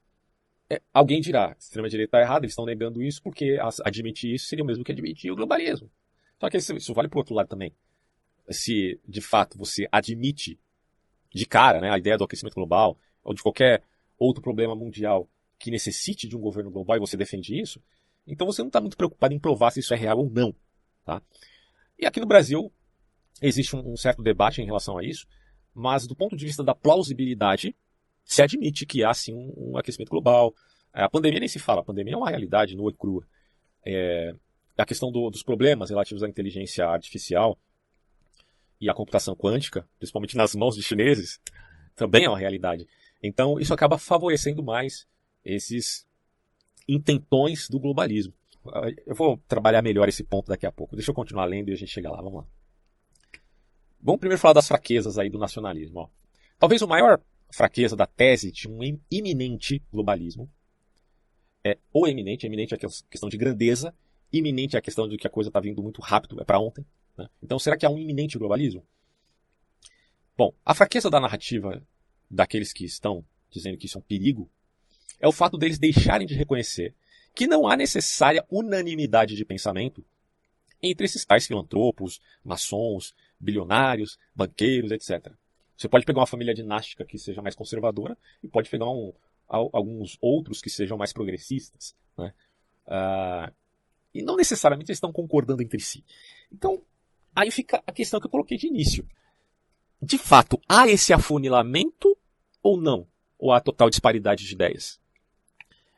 [0.69, 4.67] é, alguém dirá, extrema-direita está errada, eles estão negando isso porque admitir isso seria o
[4.67, 5.91] mesmo que admitir o globalismo.
[6.41, 7.75] Só que isso, isso vale para o outro lado também.
[8.51, 10.59] Se, de fato, você admite
[11.33, 13.83] de cara né, a ideia do aquecimento global ou de qualquer
[14.19, 17.81] outro problema mundial que necessite de um governo global e você defende isso,
[18.27, 20.55] então você não está muito preocupado em provar se isso é real ou não.
[21.05, 21.23] Tá?
[21.99, 22.73] E aqui no Brasil
[23.41, 25.27] existe um, um certo debate em relação a isso,
[25.75, 27.77] mas do ponto de vista da plausibilidade,
[28.25, 30.55] se admite que há sim um, um aquecimento global.
[30.93, 33.27] A pandemia nem se fala, a pandemia é uma realidade nua e crua.
[33.85, 34.35] É,
[34.77, 37.59] a questão do, dos problemas relativos à inteligência artificial
[38.81, 41.41] e à computação quântica, principalmente nas mãos de chineses,
[41.95, 42.87] também é uma realidade.
[43.23, 45.07] Então, isso acaba favorecendo mais
[45.45, 46.07] esses
[46.89, 48.35] intentões do globalismo.
[49.07, 50.97] Eu vou trabalhar melhor esse ponto daqui a pouco.
[50.97, 52.21] Deixa eu continuar lendo e a gente chega lá.
[52.21, 52.47] Vamos lá.
[54.01, 56.01] Vamos primeiro falar das fraquezas aí do nacionalismo.
[56.01, 56.09] Ó.
[56.59, 57.21] Talvez o maior
[57.53, 60.51] fraqueza da tese de um iminente globalismo
[61.63, 63.95] é ou eminente, eminente é a questão de grandeza,
[64.33, 66.85] iminente é a questão de que a coisa está vindo muito rápido, é para ontem.
[67.17, 67.29] Né?
[67.43, 68.85] Então, será que há um iminente globalismo?
[70.37, 71.87] Bom, a fraqueza da narrativa
[72.29, 74.51] daqueles que estão dizendo que isso é um perigo
[75.21, 76.95] é o fato deles deixarem de reconhecer
[77.35, 80.05] que não há necessária unanimidade de pensamento
[80.83, 85.33] entre esses tais filantropos, maçons, bilionários, banqueiros, etc.
[85.83, 89.13] Você pode pegar uma família dinástica que seja mais conservadora e pode pegar um,
[89.49, 91.97] alguns outros que sejam mais progressistas.
[92.17, 92.33] Né?
[92.87, 93.53] Uh,
[94.15, 96.05] e não necessariamente eles estão concordando entre si.
[96.53, 96.81] Então,
[97.35, 99.05] aí fica a questão que eu coloquei de início.
[100.01, 102.17] De fato, há esse afunilamento
[102.63, 103.05] ou não?
[103.37, 105.01] Ou há total disparidade de ideias?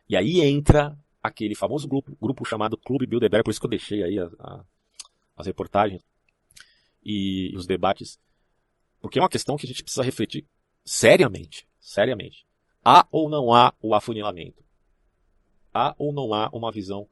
[0.09, 4.03] E aí entra aquele famoso grupo, grupo chamado Clube Bilderberg, por isso que eu deixei
[4.03, 4.65] aí a, a,
[5.37, 6.03] as reportagens
[7.05, 8.19] e, e os debates,
[9.05, 10.49] porque é uma questão que a gente precisa refletir
[10.83, 12.47] seriamente, seriamente.
[12.83, 14.65] Há ou não há o afunilamento?
[15.75, 17.03] Há ou não há uma visão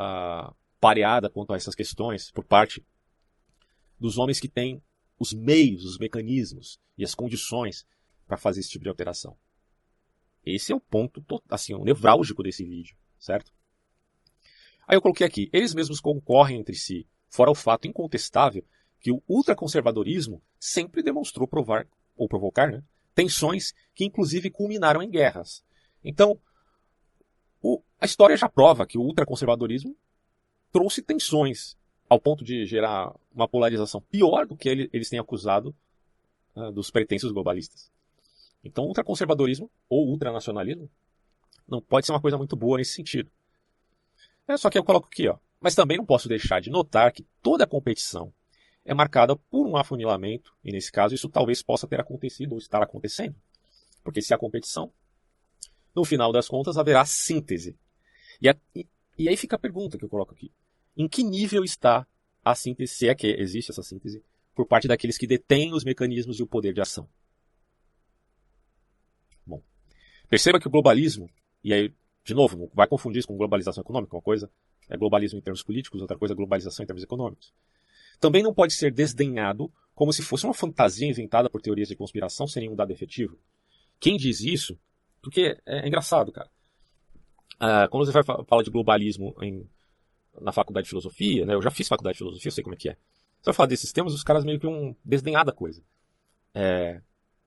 [0.00, 2.82] uh, pareada quanto a essas questões por parte
[4.00, 4.82] dos homens que têm
[5.18, 7.86] os meios, os mecanismos e as condições
[8.26, 9.36] para fazer esse tipo de alteração?
[10.42, 13.52] Esse é o ponto assim, o nevrálgico desse vídeo, certo?
[14.88, 18.66] Aí eu coloquei aqui, eles mesmos concorrem entre si, fora o fato incontestável
[19.06, 22.82] que o ultraconservadorismo sempre demonstrou provar ou provocar né,
[23.14, 25.64] tensões que inclusive culminaram em guerras.
[26.02, 26.36] Então,
[27.62, 29.96] o, a história já prova que o ultraconservadorismo
[30.72, 31.76] trouxe tensões
[32.08, 35.72] ao ponto de gerar uma polarização pior do que ele, eles têm acusado
[36.56, 37.92] uh, dos pretensos globalistas.
[38.64, 40.90] Então, ultraconservadorismo ou ultranacionalismo
[41.68, 43.30] não pode ser uma coisa muito boa nesse sentido.
[44.48, 45.38] É só que eu coloco aqui, ó.
[45.60, 48.34] Mas também não posso deixar de notar que toda competição
[48.86, 52.82] é marcada por um afunilamento, e nesse caso isso talvez possa ter acontecido ou estar
[52.82, 53.34] acontecendo.
[54.02, 54.92] Porque se há competição,
[55.94, 57.76] no final das contas haverá síntese.
[58.40, 58.86] E, a, e,
[59.18, 60.52] e aí fica a pergunta que eu coloco aqui.
[60.96, 62.06] Em que nível está
[62.44, 64.22] a síntese, se é que existe essa síntese,
[64.54, 67.08] por parte daqueles que detêm os mecanismos e o poder de ação?
[70.28, 71.30] Perceba que o globalismo,
[71.62, 71.94] e aí,
[72.24, 74.50] de novo, não vai confundir isso com globalização econômica, uma coisa
[74.88, 77.52] é globalismo em termos políticos, outra coisa é globalização em termos econômicos.
[78.20, 82.46] Também não pode ser desdenhado como se fosse uma fantasia inventada por teorias de conspiração
[82.46, 83.38] sem nenhum dado efetivo.
[83.98, 84.78] Quem diz isso,
[85.22, 86.50] porque é, é engraçado, cara.
[87.58, 89.68] Ah, quando você vai falar de globalismo em,
[90.40, 92.78] na faculdade de filosofia, né, eu já fiz faculdade de filosofia, eu sei como é
[92.78, 92.92] que é.
[92.92, 95.82] Você vai falar desses temas, os caras meio que um desdenhar da coisa.
[96.54, 97.00] É,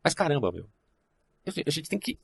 [0.03, 0.67] mas caramba, meu.
[1.45, 2.19] A gente tem que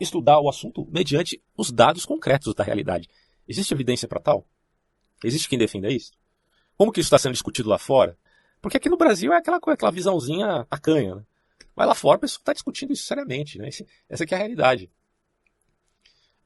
[0.00, 3.08] estudar o assunto mediante os dados concretos da realidade.
[3.48, 4.46] Existe evidência para tal?
[5.24, 6.12] Existe quem defenda isso?
[6.76, 8.18] Como que isso está sendo discutido lá fora?
[8.60, 11.16] Porque aqui no Brasil é aquela, aquela visãozinha tacanha.
[11.16, 11.22] Né?
[11.74, 13.58] Mas lá fora o pessoal está discutindo isso seriamente.
[13.58, 13.68] Né?
[13.68, 14.90] Esse, essa aqui é a realidade.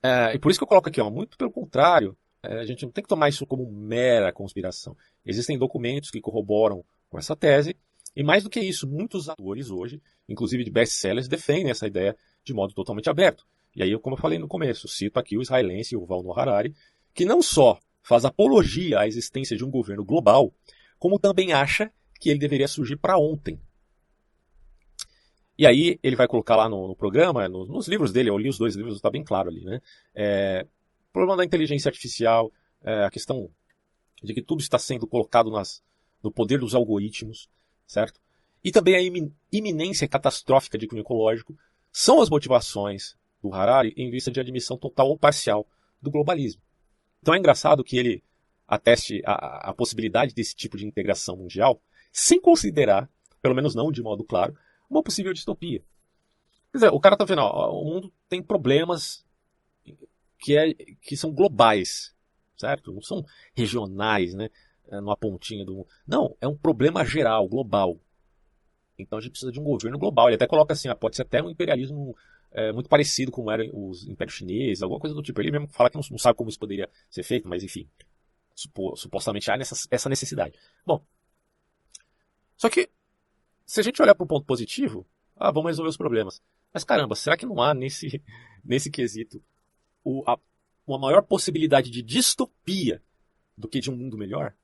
[0.03, 2.85] É, e por isso que eu coloco aqui, ó, muito pelo contrário, é, a gente
[2.85, 4.97] não tem que tomar isso como mera conspiração.
[5.25, 7.77] Existem documentos que corroboram com essa tese,
[8.17, 12.53] e mais do que isso, muitos atores hoje, inclusive de best-sellers, defendem essa ideia de
[12.53, 13.47] modo totalmente aberto.
[13.75, 16.75] E aí, como eu falei no começo, cito aqui o israelense Yuval Noah Harari,
[17.15, 20.53] que não só faz apologia à existência de um governo global,
[20.99, 23.61] como também acha que ele deveria surgir para ontem.
[25.57, 28.49] E aí ele vai colocar lá no, no programa, no, nos livros dele, eu li
[28.49, 29.81] os dois livros, está bem claro ali, né?
[30.15, 30.67] É,
[31.11, 32.51] o problema da inteligência artificial,
[32.83, 33.51] é, a questão
[34.23, 35.83] de que tudo está sendo colocado nas,
[36.23, 37.49] no poder dos algoritmos,
[37.87, 38.21] certo?
[38.63, 41.57] E também a iminência catastrófica de cunho ecológico
[41.91, 45.67] são as motivações do Harari em vista de admissão total ou parcial
[46.01, 46.63] do globalismo.
[47.21, 48.23] Então é engraçado que ele
[48.67, 53.11] ateste a, a possibilidade desse tipo de integração mundial sem considerar,
[53.43, 54.57] pelo menos não de modo claro,
[54.89, 55.83] uma possível distopia.
[56.73, 59.25] Quer dizer, o cara está vendo, ó, o mundo tem problemas
[60.39, 62.15] que, é, que são globais,
[62.57, 62.93] certo?
[62.93, 64.49] Não são regionais, né?
[64.89, 65.89] É, numa pontinha do mundo.
[66.07, 67.99] Não, é um problema geral, global.
[68.99, 70.29] Então a gente precisa de um governo global.
[70.29, 72.17] Ele até coloca assim, ah, pode ser até um imperialismo
[72.53, 75.41] é, muito parecido com eram os impérios chineses, alguma coisa do tipo.
[75.41, 77.89] Ele mesmo fala que não, não sabe como isso poderia ser feito, mas enfim,
[78.55, 80.59] supo, supostamente há nessa, essa necessidade.
[80.85, 81.05] Bom,
[82.57, 82.91] só que
[83.65, 86.43] se a gente olhar para o ponto positivo, ah, vamos resolver os problemas.
[86.73, 88.23] Mas caramba, será que não há nesse,
[88.65, 89.43] nesse quesito
[90.05, 90.39] o, a,
[90.87, 93.03] uma maior possibilidade de distopia
[93.57, 94.55] do que de um mundo melhor?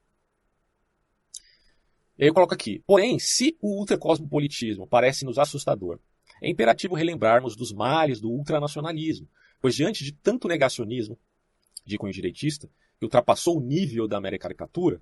[2.19, 2.83] E aí eu coloco aqui.
[2.87, 6.01] Porém, se o ultracosmopolitismo parece nos assustador,
[6.41, 9.29] é imperativo relembrarmos dos males do ultranacionalismo,
[9.61, 11.19] pois diante de tanto negacionismo
[11.85, 12.69] de cunho direitista,
[12.99, 15.01] que ultrapassou o nível da mera caricatura,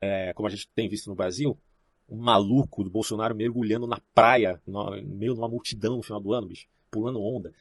[0.00, 1.58] é, como a gente tem visto no Brasil,
[2.08, 6.32] um maluco do Bolsonaro mergulhando na praia, no meio de uma multidão no final do
[6.32, 7.52] ano, bicho, pulando onda.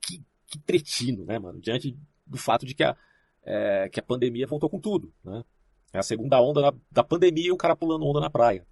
[0.00, 1.60] Que, que tretino, né, mano?
[1.60, 2.96] Diante do fato de que a,
[3.44, 5.44] é, que a pandemia voltou com tudo, né?
[5.92, 8.66] É a segunda onda da, da pandemia e o cara pulando onda na praia.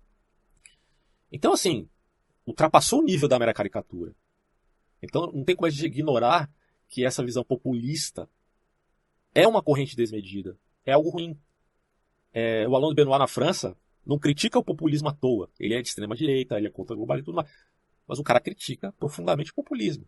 [1.30, 1.88] Então, assim,
[2.46, 4.14] ultrapassou o nível da mera caricatura.
[5.02, 6.50] Então não tem como a gente ignorar
[6.88, 8.28] que essa visão populista
[9.34, 11.38] é uma corrente desmedida, é algo ruim.
[12.32, 15.50] É, o Alain de Benoit na França não critica o populismo à toa.
[15.58, 17.50] Ele é de extrema direita, ele é contra o globalismo e tudo mais.
[18.06, 20.06] Mas o cara critica profundamente o populismo.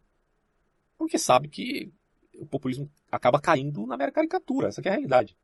[0.99, 1.93] Porque sabe que
[2.35, 4.69] o populismo acaba caindo na mera caricatura.
[4.69, 5.37] Essa é a realidade.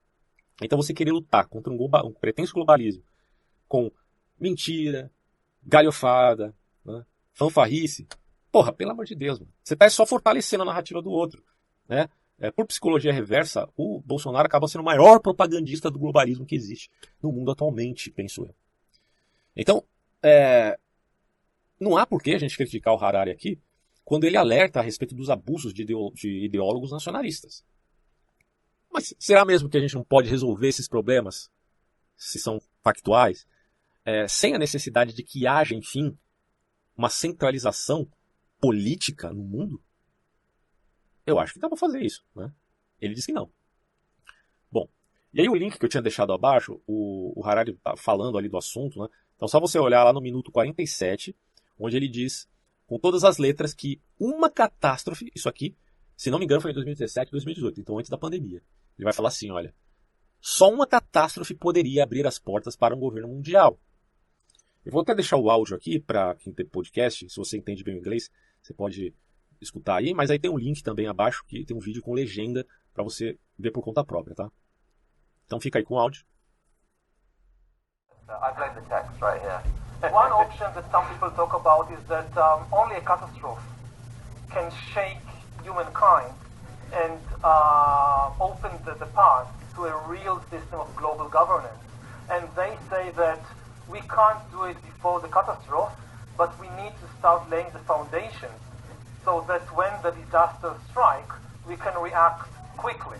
[0.60, 3.02] Então você querer lutar contra um, global, um pretenso globalismo
[3.66, 3.90] com
[4.38, 5.10] mentira,
[5.62, 7.04] galhofada, né?
[7.32, 8.06] fanfarrice.
[8.50, 9.52] Porra, pelo amor de Deus, mano.
[9.62, 11.42] você está só fortalecendo a narrativa do outro.
[11.88, 12.08] Né?
[12.38, 16.90] É, por psicologia reversa, o Bolsonaro acaba sendo o maior propagandista do globalismo que existe
[17.22, 18.54] no mundo atualmente, penso eu.
[19.56, 19.84] Então,
[20.22, 20.78] é,
[21.78, 23.60] não há por que a gente criticar o Harari aqui
[24.04, 27.64] quando ele alerta a respeito dos abusos de, de ideólogos nacionalistas.
[28.92, 31.50] Mas será mesmo que a gente não pode resolver esses problemas,
[32.16, 33.46] se são factuais,
[34.04, 36.16] é, sem a necessidade de que haja, enfim,
[36.96, 38.08] uma centralização
[38.60, 39.82] política no mundo?
[41.26, 42.52] Eu acho que dá para fazer isso, né?
[43.00, 43.50] Ele disse que não.
[44.70, 44.88] Bom,
[45.32, 48.48] e aí o link que eu tinha deixado abaixo, o, o Harari tá falando ali
[48.48, 49.08] do assunto, né?
[49.36, 51.36] Então só você olhar lá no minuto 47,
[51.78, 52.48] onde ele diz
[52.86, 55.76] com todas as letras que uma catástrofe, isso aqui,
[56.16, 58.62] se não me engano foi em 2017, 2018, então antes da pandemia.
[58.98, 59.74] Ele vai falar assim, olha,
[60.40, 63.80] só uma catástrofe poderia abrir as portas para um governo mundial.
[64.84, 67.94] Eu vou até deixar o áudio aqui para quem tem podcast, se você entende bem
[67.94, 68.28] o inglês,
[68.60, 69.14] você pode
[69.60, 72.66] escutar aí, mas aí tem um link também abaixo que tem um vídeo com legenda
[72.92, 74.48] para você ver por conta própria, tá?
[75.46, 76.24] Então fica aí com o áudio.
[78.28, 79.62] I've laid the text right here.
[80.12, 83.62] One option that some people talk about is that um, only a catastrophe
[84.50, 85.22] can shake
[85.62, 86.34] humankind
[86.92, 91.78] and uh, open the, the path to a real system of global governance.
[92.28, 93.38] And they say that
[93.90, 95.94] we can't do it before the catastrophe,
[96.36, 98.60] but we need to start laying the foundations
[99.24, 101.32] so that when the disasters strike,
[101.68, 103.18] we can react quickly.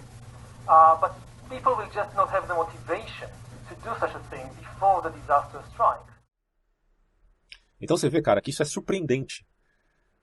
[0.68, 1.12] Uh, but
[1.50, 3.28] people will just not have the motivation
[3.68, 6.12] to do such a thing before the disaster strikes.
[7.80, 9.44] Então você vê, cara, que isso é surpreendente.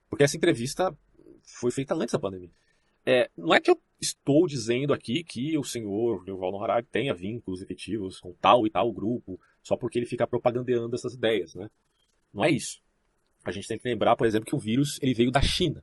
[0.08, 0.96] Porque essa entrevista
[1.44, 2.50] foi feita antes da pandemia.
[3.04, 7.62] É, não é que eu estou dizendo aqui que o senhor Yuval Harari tenha vínculos
[7.62, 11.70] efetivos com tal e tal grupo, só porque ele fica propagandeando essas ideias, né?
[12.32, 12.80] Não é isso.
[13.44, 15.82] A gente tem que lembrar, por exemplo, que o vírus ele veio da China.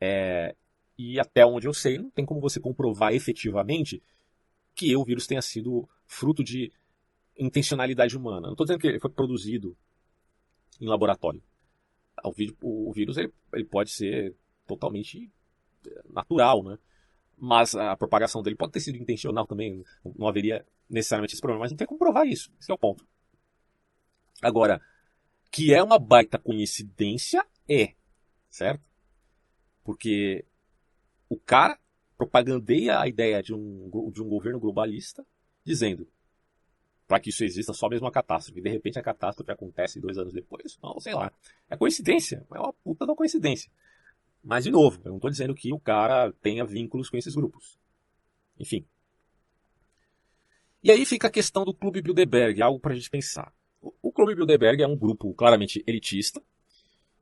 [0.00, 0.54] É,
[0.98, 4.02] e até onde eu sei, não tem como você comprovar efetivamente
[4.74, 6.72] que o vírus tenha sido fruto de
[7.38, 8.46] intencionalidade humana.
[8.46, 9.76] Não estou dizendo que ele foi produzido
[10.80, 11.42] em laboratório.
[12.62, 14.34] O, vírus ele, ele pode ser
[14.66, 15.30] totalmente
[15.86, 16.78] é, natural, né?
[17.36, 19.84] Mas a propagação dele pode ter sido intencional também.
[20.16, 22.52] Não haveria necessariamente esse problema, mas não tem como provar isso.
[22.60, 23.06] Esse é o ponto.
[24.42, 24.80] Agora,
[25.50, 27.94] que é uma baita coincidência, é.
[28.50, 28.84] Certo?
[29.82, 30.44] Porque
[31.28, 31.78] o cara
[32.16, 35.26] propagandeia a ideia de um, de um governo globalista,
[35.64, 36.08] dizendo
[37.06, 38.58] para que isso exista só mesmo uma catástrofe.
[38.58, 40.78] E de repente a catástrofe acontece dois anos depois.
[40.82, 41.32] Não, sei lá.
[41.70, 42.44] É coincidência.
[42.52, 43.70] É uma puta da coincidência.
[44.42, 47.78] Mas, de novo, eu não estou dizendo que o cara tenha vínculos com esses grupos.
[48.58, 48.84] Enfim.
[50.86, 53.52] E aí fica a questão do Clube Bilderberg, algo para a gente pensar.
[54.00, 56.40] O Clube Bilderberg é um grupo claramente elitista.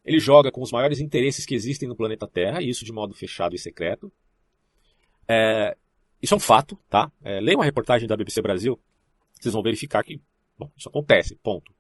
[0.05, 3.15] Ele joga com os maiores interesses que existem no planeta Terra, e isso de modo
[3.15, 4.13] fechado e secreto.
[5.27, 5.75] É,
[6.21, 7.11] isso é um fato, tá?
[7.23, 8.79] É, leia uma reportagem da BBC Brasil,
[9.41, 10.21] vocês vão verificar que
[10.59, 11.73] bom, isso acontece, ponto.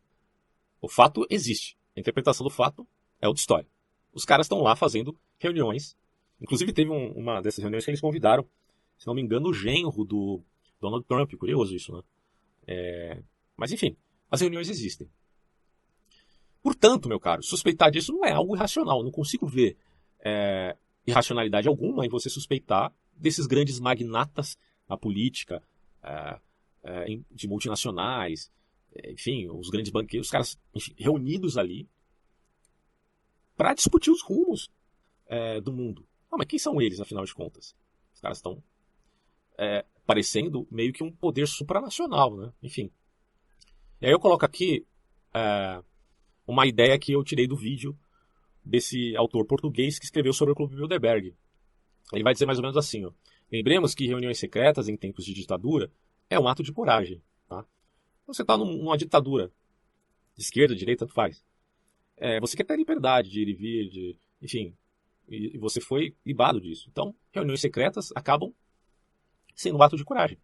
[0.81, 1.77] O fato existe.
[1.95, 2.89] A interpretação do fato
[3.21, 3.69] é outra história.
[4.11, 5.95] Os caras estão lá fazendo reuniões.
[6.41, 8.49] Inclusive teve um, uma dessas reuniões que eles convidaram,
[8.97, 10.43] se não me engano, o genro do
[10.85, 11.33] Donald Trump.
[11.35, 12.03] Curioso isso, né?
[12.67, 13.23] É,
[13.57, 13.97] mas enfim,
[14.31, 15.09] as reuniões existem.
[16.63, 18.99] Portanto, meu caro, suspeitar disso não é algo irracional.
[18.99, 19.77] Eu não consigo ver
[20.21, 20.77] é,
[21.07, 24.57] irracionalidade alguma em você suspeitar desses grandes magnatas
[24.89, 25.63] na política,
[26.03, 26.41] é,
[26.83, 28.51] é, de multinacionais,
[28.95, 31.89] é, enfim, os grandes banqueiros, os caras enfim, reunidos ali
[33.57, 34.71] para discutir os rumos
[35.27, 36.07] é, do mundo.
[36.31, 37.75] Ah, mas quem são eles, afinal de contas?
[38.13, 38.63] Os caras estão
[39.59, 42.53] é, parecendo meio que um poder supranacional, né?
[42.63, 42.91] Enfim.
[44.01, 44.87] E aí eu coloco aqui
[45.33, 45.83] é,
[46.47, 47.97] uma ideia que eu tirei do vídeo
[48.65, 51.35] desse autor português que escreveu sobre o Clube Bilderberg.
[52.13, 53.13] Ele vai dizer mais ou menos assim: ó,
[53.51, 55.91] lembremos que reuniões secretas em tempos de ditadura
[56.29, 57.23] é um ato de coragem.
[57.49, 57.65] Tá?
[58.27, 59.51] Você está numa ditadura,
[60.37, 61.45] de esquerda, de direita, tanto faz.
[62.17, 64.77] É, você quer ter liberdade de ir e vir, de, enfim,
[65.29, 66.89] e, você foi libado disso.
[66.91, 68.53] Então, reuniões secretas acabam
[69.55, 70.39] sendo um ato de coragem.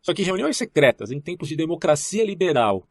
[0.00, 2.88] Só que reuniões secretas em tempos de democracia liberal,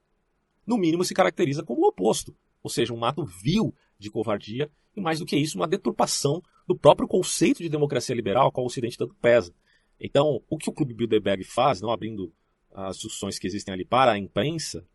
[0.66, 5.02] no mínimo se caracteriza como o oposto, ou seja, um ato vil de covardia e
[5.02, 8.98] mais do que isso, uma deturpação do próprio conceito de democracia liberal, qual o Ocidente
[8.98, 9.54] tanto pesa.
[10.00, 12.34] Então, o que o Clube Bilderberg faz, não abrindo
[12.74, 14.86] as discussões que existem ali para a imprensa,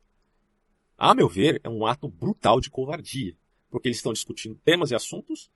[0.97, 3.35] a meu ver, é um ato brutal de covardia,
[3.71, 5.51] porque eles estão discutindo temas e assuntos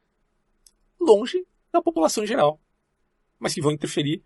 [0.99, 2.61] longe da população em geral,
[3.39, 4.25] mas que vão interferir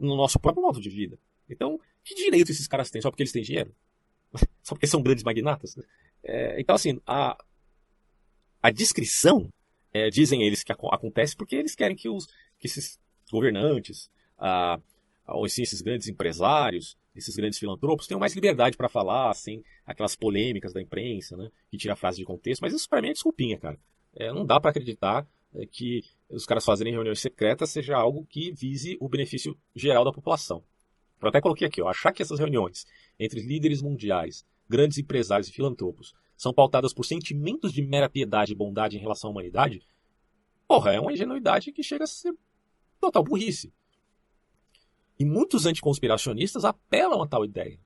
[0.00, 1.18] no nosso próprio modo de vida.
[1.48, 3.00] Então, que direito esses caras têm?
[3.00, 3.74] Só porque eles têm dinheiro?
[4.62, 5.76] Só porque são grandes magnatas?
[6.22, 7.36] É, então, assim, a,
[8.62, 9.52] a descrição,
[9.92, 12.26] é, dizem eles que acontece porque eles querem que, os,
[12.58, 12.98] que esses
[13.30, 14.80] governantes, a,
[15.26, 20.14] ou assim, esses grandes empresários, esses grandes filantropos tenham mais liberdade para falar, assim, aquelas
[20.14, 23.12] polêmicas da imprensa, né, que tira a frase de contexto, mas isso para mim é
[23.12, 23.78] desculpinha, cara.
[24.14, 25.26] É, não dá para acreditar
[25.70, 30.62] que os caras fazerem reuniões secretas seja algo que vise o benefício geral da população.
[31.20, 32.86] Eu até coloquei aqui, ó, achar que essas reuniões
[33.18, 38.54] entre líderes mundiais, grandes empresários e filantropos são pautadas por sentimentos de mera piedade e
[38.54, 39.82] bondade em relação à humanidade,
[40.68, 42.32] porra, é uma ingenuidade que chega a ser
[43.00, 43.72] total burrice.
[45.18, 47.80] E muitos anticonspiracionistas apelam a tal ideia.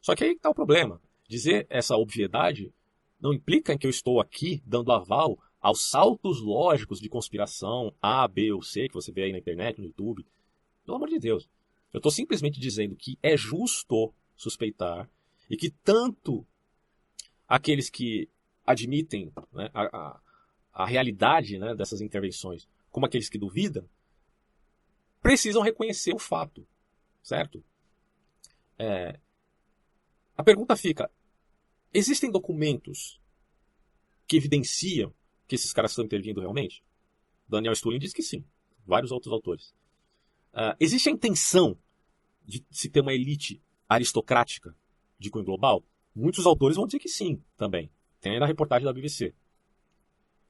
[0.00, 1.00] Só que aí está o problema.
[1.26, 2.74] Dizer essa obviedade
[3.18, 8.52] não implica que eu estou aqui dando aval aos saltos lógicos de conspiração A, B
[8.52, 10.24] ou C que você vê aí na internet, no YouTube.
[10.84, 11.48] Pelo amor de Deus.
[11.92, 15.08] Eu estou simplesmente dizendo que é justo suspeitar
[15.48, 16.46] e que tanto
[17.46, 18.28] aqueles que
[18.64, 20.20] admitem né, a, a,
[20.72, 23.88] a, realidade né, dessas intervenções como aqueles que duvidam
[25.20, 26.66] precisam reconhecer o fato,
[27.22, 27.62] certo?
[28.78, 29.18] É,
[30.36, 31.10] a pergunta fica:
[31.92, 33.20] existem documentos
[34.26, 35.12] que evidenciam
[35.50, 36.84] que esses caras estão intervindo realmente?
[37.48, 38.44] Daniel Stulin diz que sim,
[38.86, 39.74] vários outros autores.
[40.54, 41.76] Uh, existe a intenção
[42.46, 44.74] de se ter uma elite aristocrática
[45.18, 45.84] de cunho global?
[46.14, 47.90] Muitos autores vão dizer que sim também.
[48.20, 49.34] Tem aí na reportagem da BBC.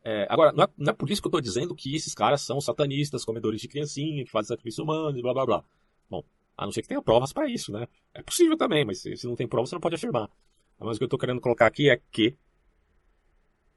[0.04, 2.42] É, agora, não é, não é, por isso que eu estou dizendo que esses caras
[2.42, 5.64] são satanistas, comedores de criancinha, que fazem sacrifício humano e blá blá blá.
[6.10, 6.22] Bom,
[6.58, 7.88] a não ser que tenha provas para isso, né?
[8.12, 10.30] É possível também, mas se, se não tem provas, você não pode afirmar.
[10.78, 12.36] Mas o que eu estou querendo colocar aqui é que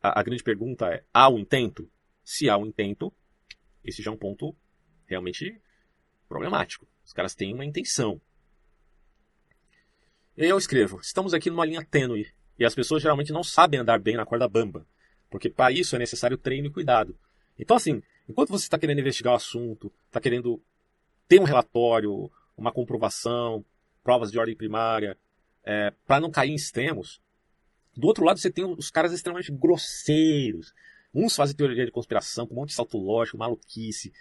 [0.04, 1.89] a, a, grande pergunta é: há um intento?
[2.24, 3.12] Se há um intento,
[3.84, 4.56] esse já é um ponto
[5.08, 5.60] realmente
[6.28, 6.86] problemático.
[7.06, 8.22] Os caras têm uma intenção.
[10.36, 12.28] E aí eu escrevo: estamos aqui numa linha tênue
[12.60, 14.86] e as pessoas geralmente não sabem andar bem na corda bamba.
[15.30, 17.18] Porque para isso é necessário treino e cuidado.
[17.58, 20.62] Então, assim, enquanto você está querendo investigar o assunto, está querendo
[21.28, 23.66] ter um relatório, uma comprovação,
[24.04, 25.18] provas de ordem primária,
[25.64, 27.22] é, para não cair em extremos,
[27.96, 30.74] do outro lado você tem os caras extremamente grosseiros.
[31.14, 34.12] Uns fazem teoria de conspiração com um monte de salto lógico, maluquice,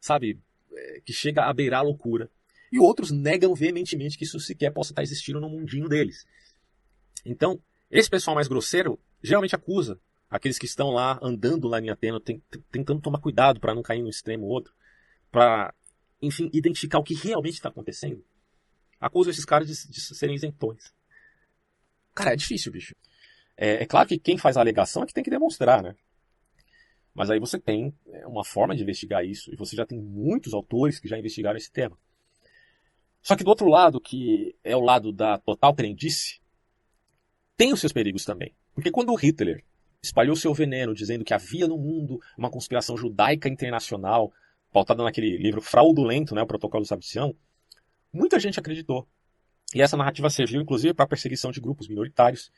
[0.00, 0.40] sabe?
[0.72, 2.30] É, que chega a beirar a loucura.
[2.72, 6.26] E outros negam veementemente que isso sequer possa estar existindo no mundinho deles.
[7.24, 7.60] Então,
[7.90, 13.00] esse pessoal mais grosseiro geralmente acusa aqueles que estão lá andando lá em Atena, tentando
[13.00, 14.74] tomar cuidado para não cair num extremo ou outro,
[15.30, 15.72] para,
[16.20, 18.24] enfim, identificar o que realmente está acontecendo,
[19.00, 20.92] acusam esses caras de, de, serem isentões.
[22.14, 22.94] Cara, é difícil, bicho.
[23.56, 25.94] É, é, claro que quem faz a alegação é que tem que demonstrar, né?
[27.14, 30.52] Mas aí você tem é, uma forma de investigar isso, e você já tem muitos
[30.52, 31.96] autores que já investigaram esse tema.
[33.22, 36.40] Só que do outro lado, que é o lado da total crendice,
[37.56, 38.54] tem os seus perigos também.
[38.74, 39.64] Porque quando o Hitler
[40.02, 44.32] espalhou seu veneno dizendo que havia no mundo uma conspiração judaica internacional
[44.72, 47.34] pautada naquele livro fraudulento, né, o Protocolo do Sabicião,
[48.12, 49.08] muita gente acreditou.
[49.74, 52.52] E essa narrativa serviu, inclusive, para a perseguição de grupos minoritários,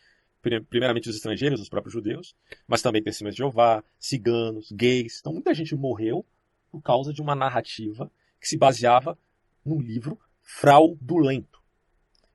[0.68, 2.36] primeiramente os estrangeiros, os próprios judeus,
[2.68, 5.18] mas também testemunhas de Jeová, ciganos, gays.
[5.20, 6.26] Então, muita gente morreu
[6.70, 9.18] por causa de uma narrativa que se baseava
[9.64, 11.58] num livro fraudulento.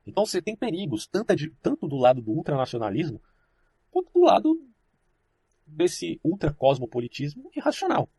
[0.04, 3.22] Então, você tem perigos, tanto, de, tanto do lado do ultranacionalismo,
[3.88, 4.68] quanto do lado
[5.64, 8.10] desse ultracosmopolitismo irracional.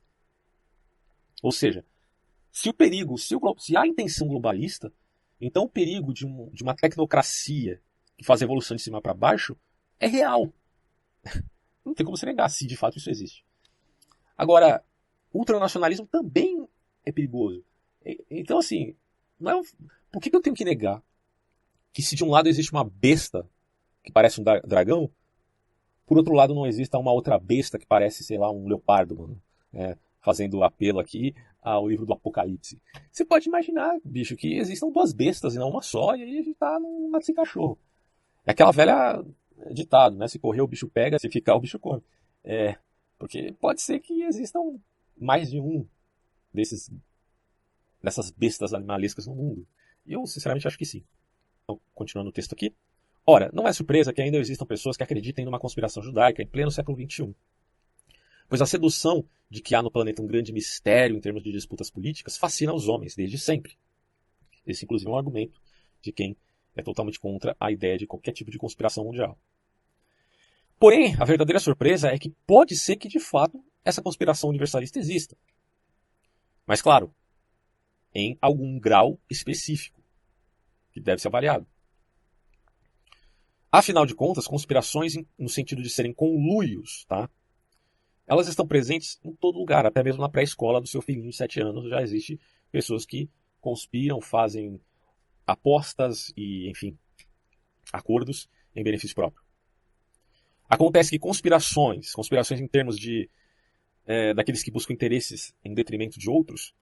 [1.41, 1.85] Ou seja,
[2.49, 4.93] se o perigo, se, o, se há intenção globalista,
[5.45, 7.81] então o perigo de, um, de uma tecnocracia
[8.17, 9.57] que faz evolução de cima para baixo
[9.99, 10.53] é real.
[11.85, 13.45] Não tem como se negar se de fato isso existe.
[14.37, 14.83] Agora,
[15.33, 16.67] ultranacionalismo também
[17.05, 17.63] é perigoso.
[18.29, 18.95] Então, assim,
[19.45, 19.63] é um...
[20.11, 21.01] por que eu tenho que negar
[21.91, 23.47] que se de um lado existe uma besta
[24.03, 25.09] que parece um dragão,
[26.05, 29.41] por outro lado não exista uma outra besta que parece, sei lá, um leopardo, mano.
[29.73, 32.81] É, fazendo apelo aqui ao livro do Apocalipse.
[33.11, 36.41] Você pode imaginar, bicho, que existam duas bestas e não uma só, e aí a
[36.41, 37.77] gente tá num mato sem cachorro.
[38.45, 39.23] É aquela velha
[39.71, 40.27] ditado, né?
[40.27, 42.01] Se correr o bicho pega, se ficar o bicho come.
[42.43, 42.77] É,
[43.19, 44.59] porque pode ser que existam
[45.17, 45.85] mais de um
[46.53, 46.89] desses
[48.01, 49.65] dessas bestas animalescas no mundo.
[50.05, 51.03] E eu, sinceramente, acho que sim.
[51.63, 52.75] Então, continuando o texto aqui.
[53.25, 56.69] Ora, não é surpresa que ainda existam pessoas que acreditem numa conspiração judaica em pleno
[56.69, 57.33] século XXI
[58.53, 61.89] pois a sedução de que há no planeta um grande mistério em termos de disputas
[61.89, 63.75] políticas fascina os homens desde sempre.
[64.63, 65.59] Esse, inclusive, é um argumento
[65.99, 66.37] de quem
[66.75, 69.39] é totalmente contra a ideia de qualquer tipo de conspiração mundial.
[70.77, 75.35] Porém, a verdadeira surpresa é que pode ser que, de fato, essa conspiração universalista exista.
[76.63, 77.11] Mas, claro,
[78.13, 79.99] em algum grau específico,
[80.91, 81.65] que deve ser avaliado.
[83.71, 87.27] Afinal de contas, conspirações no sentido de serem conluios, tá?
[88.33, 91.61] Elas estão presentes em todo lugar, até mesmo na pré-escola do seu filhinho de 7
[91.61, 92.39] anos já existe
[92.71, 93.29] pessoas que
[93.61, 94.79] conspiram, fazem
[95.45, 96.97] apostas e, enfim,
[97.91, 99.43] acordos em benefício próprio.
[100.67, 103.29] Acontece que conspirações, conspirações em termos de
[104.05, 106.73] é, daqueles que buscam interesses em detrimento de outros,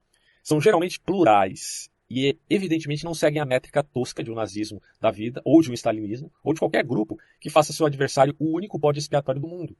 [0.42, 5.40] são geralmente plurais e evidentemente não seguem a métrica tosca de um nazismo da vida,
[5.44, 8.98] ou de um stalinismo, ou de qualquer grupo que faça seu adversário o único bode
[8.98, 9.76] expiatório do mundo,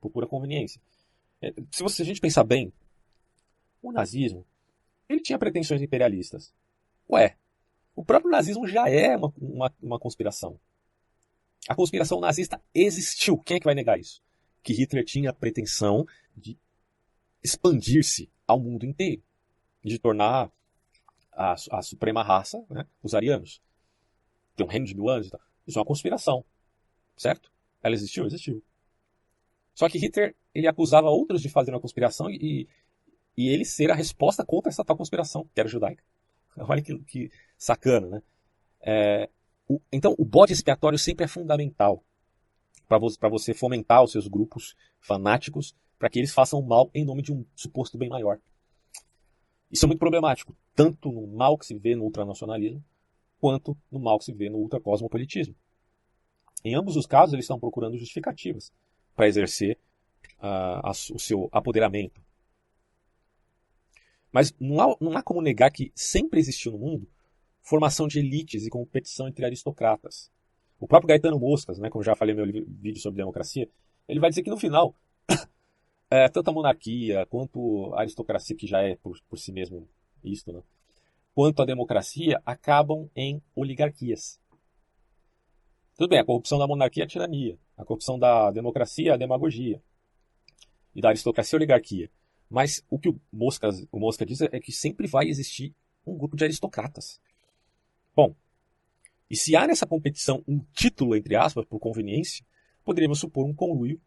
[0.00, 0.80] por pura conveniência.
[1.40, 2.72] É, se, você, se a gente pensar bem,
[3.82, 4.46] o nazismo
[5.08, 6.52] ele tinha pretensões imperialistas.
[7.08, 7.36] Ué,
[7.94, 10.58] o próprio nazismo já é uma, uma, uma conspiração.
[11.68, 13.38] A conspiração nazista existiu.
[13.38, 14.22] Quem é que vai negar isso?
[14.62, 16.04] Que Hitler tinha a pretensão
[16.36, 16.58] de
[17.42, 19.22] expandir-se ao mundo inteiro,
[19.84, 20.50] de tornar
[21.32, 23.62] a, a suprema raça né, os arianos.
[24.56, 25.40] Ter um reino de mil anos e tal.
[25.66, 26.44] Isso é uma conspiração.
[27.16, 27.52] Certo?
[27.82, 28.26] Ela existiu?
[28.26, 28.62] Existiu.
[29.74, 32.66] Só que Hitler ele acusava outros de fazer uma conspiração e,
[33.36, 36.02] e ele ser a resposta contra essa tal conspiração, que era judaica.
[36.56, 38.22] Olha que, que sacana, né?
[38.80, 39.28] É,
[39.68, 42.02] o, então, o bode expiatório sempre é fundamental
[42.88, 47.20] para você, você fomentar os seus grupos fanáticos para que eles façam mal em nome
[47.20, 48.38] de um suposto bem maior.
[49.70, 52.82] Isso é muito problemático, tanto no mal que se vê no ultranacionalismo,
[53.38, 55.54] quanto no mal que se vê no ultracosmopolitismo.
[56.64, 58.72] Em ambos os casos, eles estão procurando justificativas
[59.14, 59.78] para exercer
[60.38, 62.20] uh, a, o seu apoderamento.
[64.32, 67.08] Mas não há, não há como negar que sempre existiu no mundo
[67.66, 70.30] formação de elites e competição entre aristocratas.
[70.78, 73.68] O próprio Gaetano Moscas, né, como já falei no meu vídeo sobre democracia,
[74.06, 74.94] ele vai dizer que no final,
[76.08, 79.88] é, tanto a monarquia quanto a aristocracia, que já é por, por si mesmo
[80.22, 80.62] isto, né,
[81.34, 84.40] quanto a democracia acabam em oligarquias.
[85.96, 89.16] Tudo bem, a corrupção da monarquia é a tirania, a corrupção da democracia é a
[89.16, 89.82] demagogia,
[90.96, 92.10] e da aristocracia e oligarquia.
[92.48, 95.74] Mas o que o Mosca, o Mosca diz é que sempre vai existir
[96.06, 97.20] um grupo de aristocratas.
[98.14, 98.34] Bom,
[99.28, 102.46] e se há nessa competição um título, entre aspas, por conveniência,
[102.82, 104.00] poderíamos supor um conluio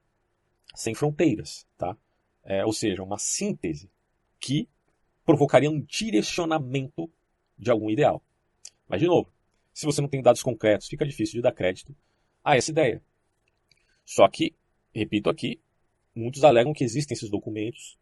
[0.74, 1.96] sem fronteiras, tá?
[2.44, 3.92] É, ou seja, uma síntese
[4.40, 4.68] que
[5.24, 7.12] provocaria um direcionamento
[7.58, 8.24] de algum ideal.
[8.88, 9.32] Mas, de novo,
[9.72, 11.96] se você não tem dados concretos, fica difícil de dar crédito
[12.44, 13.04] a essa ideia.
[14.06, 14.56] Só que,
[14.96, 15.60] repito aqui,
[16.16, 17.98] muitos alegam que existem esses documentos,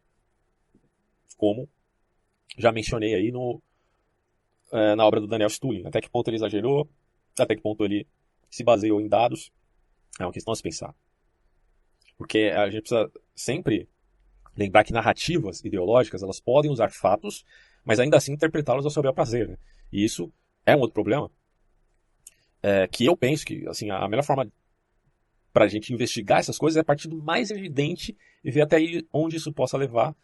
[1.36, 1.68] como
[2.56, 3.62] já mencionei aí no,
[4.72, 5.86] é, na obra do Daniel Stulin.
[5.86, 6.88] Até que ponto ele exagerou,
[7.38, 8.06] até que ponto ele
[8.50, 9.52] se baseou em dados,
[10.18, 10.94] é uma questão a se pensar.
[12.16, 13.88] Porque a gente precisa sempre
[14.56, 17.44] lembrar que narrativas ideológicas elas podem usar fatos,
[17.84, 19.48] mas ainda assim interpretá-los ao seu bel prazer.
[19.48, 19.56] Né?
[19.92, 20.32] E isso
[20.66, 21.30] é um outro problema.
[22.60, 24.50] É, que eu penso que assim, a melhor forma
[25.58, 28.76] para a gente investigar essas coisas é a partir do mais evidente e ver até
[28.76, 30.14] aí onde isso possa levar,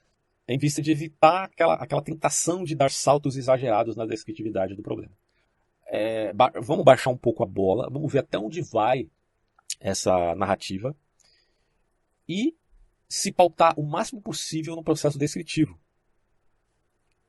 [0.46, 5.10] em vista de evitar aquela, aquela tentação de dar saltos exagerados na descritividade do problema.
[5.88, 9.10] É, ba vamos baixar um pouco a bola, vamos ver até onde vai
[9.80, 10.96] essa narrativa
[12.28, 12.56] e
[13.08, 15.76] se pautar o máximo possível no processo descritivo.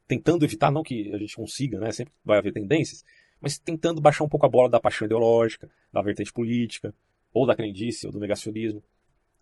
[0.07, 1.91] Tentando evitar, não que a gente consiga, né?
[1.91, 3.03] sempre vai haver tendências,
[3.41, 6.93] mas tentando baixar um pouco a bola da paixão ideológica, da vertente política,
[7.35, 8.81] ou da crendice, ou do negacionismo,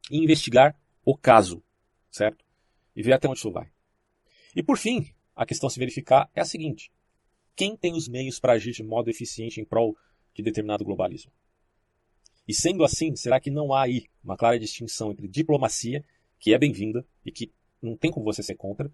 [0.10, 0.76] e investigar
[1.06, 1.64] o caso,
[2.10, 2.44] certo?
[2.96, 3.72] E ver até onde isso vai.
[4.56, 6.91] E por fim, a questão a se verificar é a seguinte:
[7.56, 9.96] quem tem os meios para agir de modo eficiente em prol
[10.34, 11.32] de determinado globalismo?
[12.48, 16.04] E sendo assim, será que não há aí uma clara distinção entre diplomacia,
[16.39, 18.91] que é bem-vinda e que não tem como você ser contra?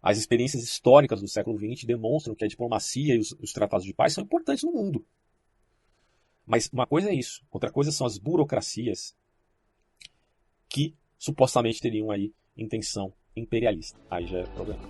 [0.00, 3.92] As experiências históricas do século XX demonstram que a diplomacia e os, os tratados de
[3.92, 5.04] paz são importantes no mundo.
[6.48, 9.14] Mas uma coisa é isso, outra coisa são as burocracias
[10.66, 14.00] que supostamente teriam aí intenção imperialista.
[14.10, 14.80] Aí já é problema.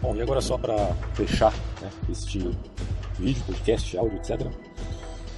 [0.00, 1.52] Bom, e agora só para fechar
[1.82, 2.38] né, este
[3.18, 4.40] vídeo, podcast, áudio, etc.
[4.40, 4.52] Uh,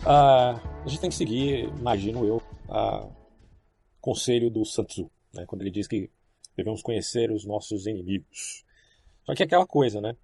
[0.05, 2.42] ah, a gente tem que seguir, imagino eu,
[2.73, 3.15] uh,
[4.01, 6.11] conselho do Sun Tzu, né, quando ele diz que
[6.57, 8.65] devemos conhecer os nossos inimigos.
[9.25, 10.17] Só que é aquela coisa, né?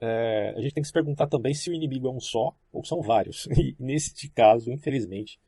[0.00, 2.84] É, a gente tem que se perguntar também se o inimigo é um só ou
[2.84, 3.46] são vários.
[3.58, 5.40] E neste caso, infelizmente,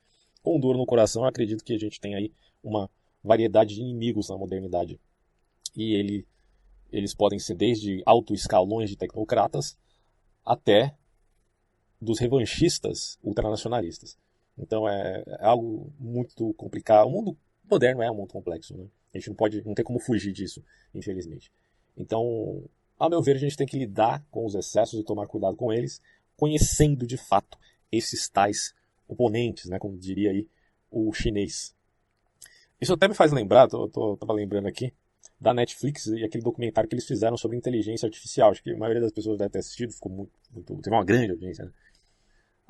[0.43, 2.33] com dor no coração, eu acredito que a gente tem aí
[2.63, 2.91] uma
[3.23, 4.99] variedade de inimigos na modernidade.
[5.77, 6.27] E ele
[6.93, 9.79] eles podem ser desde alto escalões de tecnocratas
[10.45, 10.93] até
[12.01, 14.19] dos revanchistas ultranacionalistas.
[14.61, 17.07] Então é, é, algo muito complicado.
[17.07, 17.37] O mundo
[17.69, 18.87] moderno é um mundo complexo, né?
[19.13, 20.63] A gente não pode, não tem como fugir disso,
[20.95, 21.51] infelizmente.
[21.97, 22.63] Então,
[22.99, 25.73] ao meu ver, a gente tem que lidar com os excessos e tomar cuidado com
[25.73, 26.01] eles,
[26.37, 27.59] conhecendo de fato
[27.91, 28.75] esses tais
[29.09, 29.79] oponentes, né?
[29.79, 30.47] Como diria aí
[30.91, 31.75] o chinês.
[32.81, 34.93] Isso até me faz lembrar, tô, tô, tava lembrando aqui,
[35.41, 38.51] da Netflix e aquele documentário que eles fizeram sobre inteligência artificial.
[38.51, 41.33] Acho que a maioria das pessoas deve ter assistido, ficou muito, muito teve uma grande
[41.33, 41.65] audiência.
[41.65, 41.73] Né?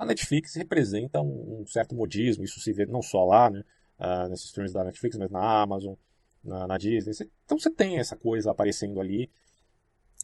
[0.01, 3.63] A Netflix representa um, um, certo modismo, isso se vê não só lá, né,
[3.99, 5.95] uh, nesses filmes da Netflix, mas na Amazon,
[6.43, 7.13] na, na Disney.
[7.13, 9.31] Você, então você tem essa coisa aparecendo ali,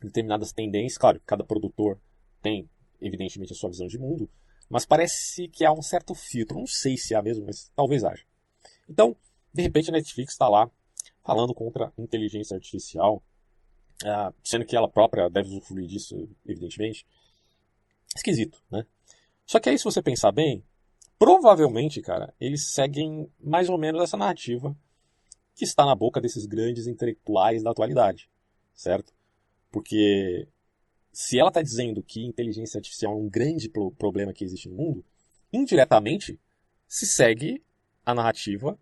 [0.02, 0.96] determinadas tendências.
[0.96, 2.00] Claro, cada produtor
[2.40, 2.70] tem,
[3.02, 4.30] evidentemente, a sua visão de mundo,
[4.66, 6.58] mas parece que há um certo filtro.
[6.58, 8.24] Não sei se há mesmo, mas talvez haja.
[8.88, 9.14] Então,
[9.52, 10.70] de repente, a Netflix está lá
[11.22, 13.22] falando contra a inteligência artificial,
[14.04, 16.16] uh, sendo que ela própria deve usufruir disso,
[16.46, 17.06] evidentemente.
[18.16, 18.86] Esquisito, né?
[19.46, 20.64] Só que aí, se você pensar bem,
[21.18, 24.76] provavelmente, cara, eles seguem mais ou menos essa narrativa
[25.54, 28.28] que está na boca desses grandes intelectuais da atualidade,
[28.74, 29.14] certo?
[29.70, 30.48] Porque
[31.12, 35.04] se ela está dizendo que inteligência artificial é um grande problema que existe no mundo,
[35.50, 36.38] indiretamente
[36.86, 37.64] se segue
[38.04, 38.78] a narrativa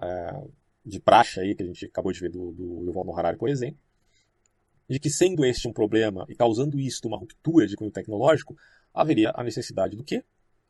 [0.00, 0.44] é,
[0.84, 3.48] de praxe aí, que a gente acabou de ver do, do Yuval Noah Harari, por
[3.48, 3.78] exemplo,
[4.88, 8.56] de que sendo este um problema e causando isto uma ruptura de cunho tecnológico,
[8.92, 10.24] haveria a necessidade do quê?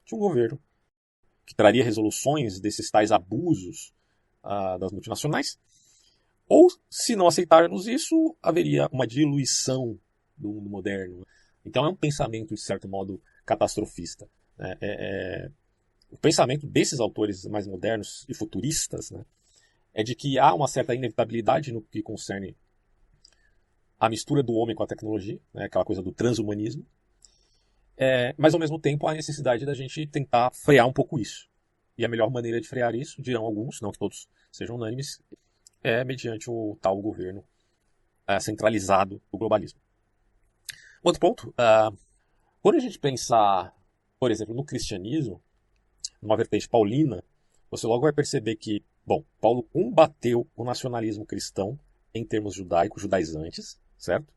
[0.05, 0.61] De um governo
[1.45, 3.93] que traria resoluções desses tais abusos
[4.45, 5.59] uh, das multinacionais,
[6.49, 9.99] ou, se não aceitarmos isso, haveria uma diluição
[10.37, 11.27] do mundo moderno.
[11.65, 14.29] Então é um pensamento, de certo modo, catastrofista.
[14.59, 14.77] Né?
[14.81, 15.51] É, é,
[16.11, 19.25] o pensamento desses autores mais modernos e futuristas né,
[19.95, 22.57] é de que há uma certa inevitabilidade no que concerne
[23.99, 26.85] a mistura do homem com a tecnologia, né, aquela coisa do transhumanismo,
[27.97, 31.49] é, mas ao mesmo tempo há a necessidade da gente tentar frear um pouco isso.
[31.97, 35.21] E a melhor maneira de frear isso, dirão alguns, não que todos sejam unânimes,
[35.83, 37.45] é mediante o tal governo
[38.27, 39.81] é, centralizado do globalismo.
[41.03, 41.97] Outro ponto, uh,
[42.63, 43.75] quando a gente pensar,
[44.19, 45.43] por exemplo, no cristianismo,
[46.21, 47.23] numa vertente paulina,
[47.71, 51.79] você logo vai perceber que Bom, Paulo combateu o nacionalismo cristão
[52.15, 54.33] em termos judaicos, judaizantes, certo?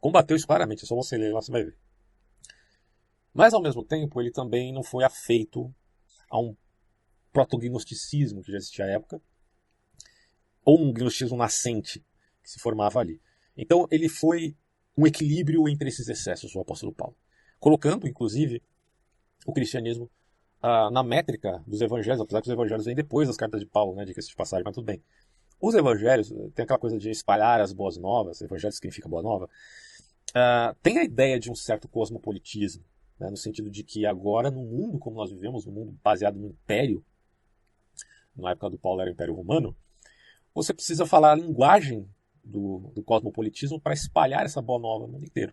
[0.00, 1.76] Combateu isso claramente, é só você ler lá, você vai ver.
[3.34, 5.74] Mas, ao mesmo tempo, ele também não foi afeito
[6.30, 6.56] a um
[7.32, 9.20] protognosticismo que já existia à época,
[10.64, 12.02] ou um gnosticismo nascente,
[12.42, 13.20] que se formava ali.
[13.56, 14.56] Então ele foi
[14.96, 17.16] um equilíbrio entre esses excessos, o apóstolo Paulo,
[17.58, 18.62] colocando, inclusive,
[19.44, 20.10] o cristianismo
[20.62, 23.94] ah, na métrica dos evangelhos, apesar que os evangelhos vêm depois das cartas de Paulo,
[23.94, 25.02] né, diga-se de passagem, mas tudo bem.
[25.60, 30.74] Os evangelhos, tem aquela coisa de espalhar as boas novas, evangelho significa boa nova, uh,
[30.82, 32.84] tem a ideia de um certo cosmopolitismo,
[33.18, 36.48] né, no sentido de que agora, no mundo como nós vivemos, no mundo baseado no
[36.48, 37.04] império,
[38.36, 39.76] na época do Paulo era o Império Romano,
[40.54, 42.08] você precisa falar a linguagem
[42.42, 45.52] do, do cosmopolitismo para espalhar essa boa nova no mundo inteiro.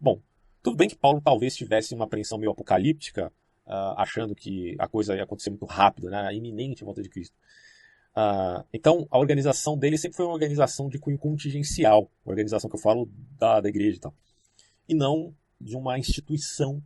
[0.00, 0.20] Bom,
[0.62, 3.32] tudo bem que Paulo talvez tivesse uma apreensão meio apocalíptica,
[3.66, 7.36] uh, achando que a coisa ia acontecer muito rápido, né, a iminente volta de Cristo.
[8.16, 12.80] Uh, então, a organização dele sempre foi uma organização de cunho contingencial, organização que eu
[12.80, 14.14] falo da, da igreja e tal,
[14.88, 16.82] e não de uma instituição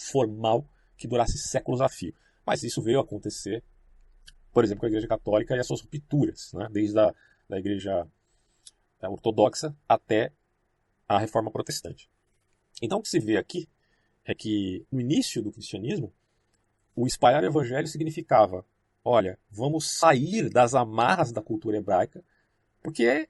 [0.00, 2.14] formal que durasse séculos a fio.
[2.46, 3.62] Mas isso veio a acontecer,
[4.52, 6.68] por exemplo, com a Igreja Católica e as suas rupturas, né?
[6.70, 7.14] desde a
[7.48, 8.06] da Igreja
[9.02, 10.32] Ortodoxa até
[11.08, 12.08] a Reforma Protestante.
[12.80, 13.68] Então, o que se vê aqui
[14.24, 16.12] é que no início do cristianismo,
[16.94, 18.64] o espalhar o evangelho significava:
[19.04, 22.24] olha, vamos sair das amarras da cultura hebraica,
[22.82, 23.28] porque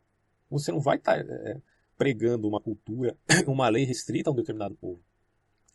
[0.51, 1.61] você não vai estar tá, é,
[1.97, 3.17] pregando uma cultura,
[3.47, 5.03] uma lei restrita a um determinado povo.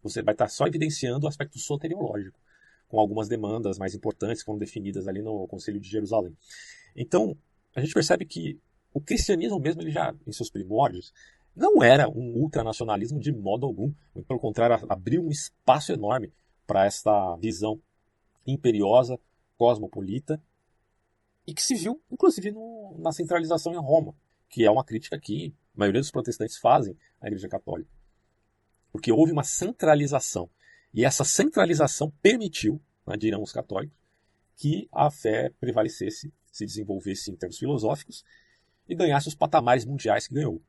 [0.05, 2.39] Você vai estar tá só evidenciando o aspecto soteriológico,
[2.87, 6.37] com algumas demandas mais importantes que foram definidas ali no Conselho de Jerusalém.
[6.95, 7.35] Então,
[7.75, 8.59] a gente percebe que
[8.93, 11.11] o cristianismo mesmo, ele já, em seus primórdios,
[11.55, 13.91] não era um ultranacionalismo de modo algum.
[14.27, 16.31] Pelo contrário, abriu um espaço enorme
[16.67, 17.81] para esta visão
[18.45, 19.19] imperiosa,
[19.57, 20.39] cosmopolita,
[21.47, 24.13] e que se viu, inclusive, no, na centralização em Roma,
[24.49, 27.94] que é uma crítica que a maioria dos protestantes fazem à Igreja Católica.
[28.95, 30.49] Porque houve uma centralização.
[30.93, 33.97] E essa centralização permitiu, né, dirão os católicos,
[34.55, 38.23] que a fé prevalecesse, se desenvolvesse em termos filosóficos
[38.87, 40.63] e ganhasse os patamares mundiais que ganhou.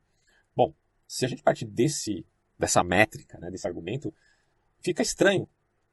[0.53, 0.75] Bom,
[1.07, 2.25] se a gente partir desse,
[2.59, 4.13] dessa métrica, né, desse argumento,
[4.81, 5.47] fica estranho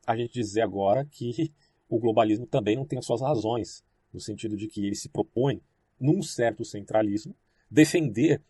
[0.05, 1.55] a gente dizer agora que
[1.89, 5.63] o globalismo também não tem as suas razões, no sentido de que ele se propõe,
[6.01, 7.37] num certo centralismo,
[7.71, 8.43] defender.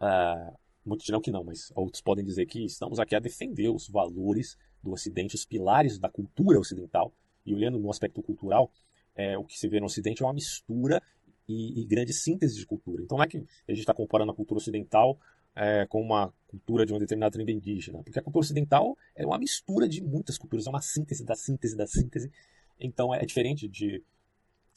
[0.00, 3.88] Uh, muitos dirão que não, mas outros podem dizer que estamos aqui a defender os
[3.88, 7.12] valores do Ocidente, os pilares da cultura ocidental.
[7.44, 8.70] E olhando no aspecto cultural,
[9.14, 11.02] é, o que se vê no Ocidente é uma mistura
[11.48, 13.02] e, e grande síntese de cultura.
[13.02, 15.18] Então não é que a gente está comparando a cultura ocidental
[15.54, 19.38] é, com uma cultura de uma determinada tribo indígena, porque a cultura ocidental é uma
[19.38, 22.30] mistura de muitas culturas, é uma síntese da síntese da síntese.
[22.78, 24.02] Então é diferente de,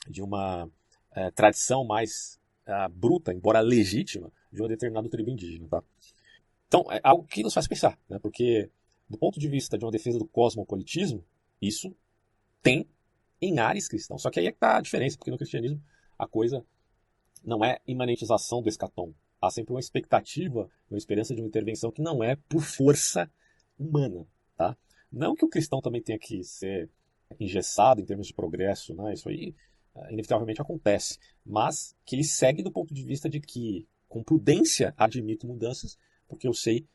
[0.08, 0.70] de uma
[1.12, 5.68] é, tradição mais é, bruta, embora legítima, de uma determinada tribo indígena.
[5.68, 5.84] Tá?
[6.68, 8.20] Então é algo que nos faz pensar, né?
[8.20, 8.70] porque
[9.10, 11.24] do ponto de vista de uma defesa do cosmopolitismo,
[11.62, 11.96] isso
[12.62, 12.88] tem
[13.42, 14.22] em ares cristãos.
[14.22, 15.82] Só que aí é que está a diferença, porque no cristianismo
[16.18, 16.66] a coisa
[17.44, 22.02] não é imanentização do escatom, há sempre uma expectativa, uma esperança de uma intervenção que
[22.02, 23.32] não é por força
[23.78, 24.28] humana,
[24.58, 24.78] tá?
[25.12, 26.90] Não que o cristão também tenha que ser
[27.40, 29.14] engessado em termos de progresso, né?
[29.14, 29.56] Isso aí
[29.96, 34.94] uh, inevitavelmente acontece, mas que ele segue do ponto de vista de que, com prudência,
[34.98, 35.98] admito mudanças,
[36.28, 36.86] porque eu sei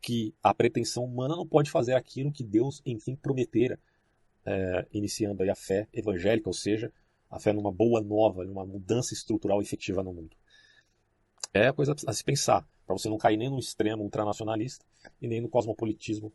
[0.00, 3.78] que a pretensão humana não pode fazer aquilo que Deus, enfim, prometera,
[4.44, 6.92] é, iniciando aí a fé evangélica, ou seja,
[7.30, 10.36] a fé numa boa nova, numa mudança estrutural efetiva no mundo.
[11.52, 14.84] É coisa a se pensar, para você não cair nem no extremo ultranacionalista
[15.20, 16.32] e nem no cosmopolitismo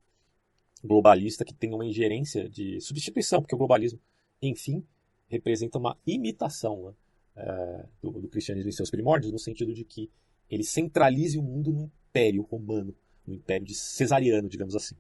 [0.84, 4.00] globalista que tem uma ingerência de substituição, porque o globalismo,
[4.42, 4.86] enfim,
[5.28, 6.94] representa uma imitação né,
[7.36, 10.10] é, do, do, cristianismo em seus primórdios, no sentido de que
[10.50, 14.96] ele centralize o mundo no império romano, no império de cesariano, digamos assim.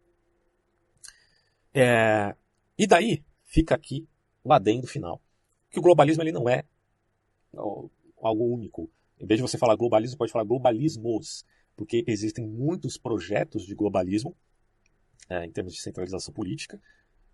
[1.74, 2.36] É,
[2.78, 4.08] e daí fica aqui
[4.44, 5.22] o adendo final,
[5.70, 6.64] que o globalismo ele não é
[8.22, 13.66] algo único, em vez de você falar globalismo, pode falar globalismos, porque existem muitos projetos
[13.66, 14.36] de globalismo
[15.30, 16.82] é, em termos de centralização política,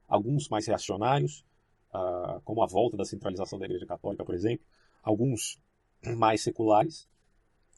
[0.07, 1.45] alguns mais reacionários,
[1.93, 4.65] uh, como a volta da centralização da Igreja Católica, por exemplo,
[5.01, 5.59] alguns
[6.17, 7.07] mais seculares,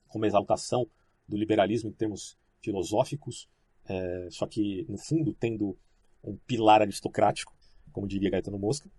[0.07, 0.87] como a exaltação
[1.27, 3.49] do liberalismo em termos filosóficos,
[3.85, 5.77] é, só que, no fundo, tendo
[6.23, 7.55] um pilar aristocrático,
[7.91, 8.89] como diria Gaetano Mosca,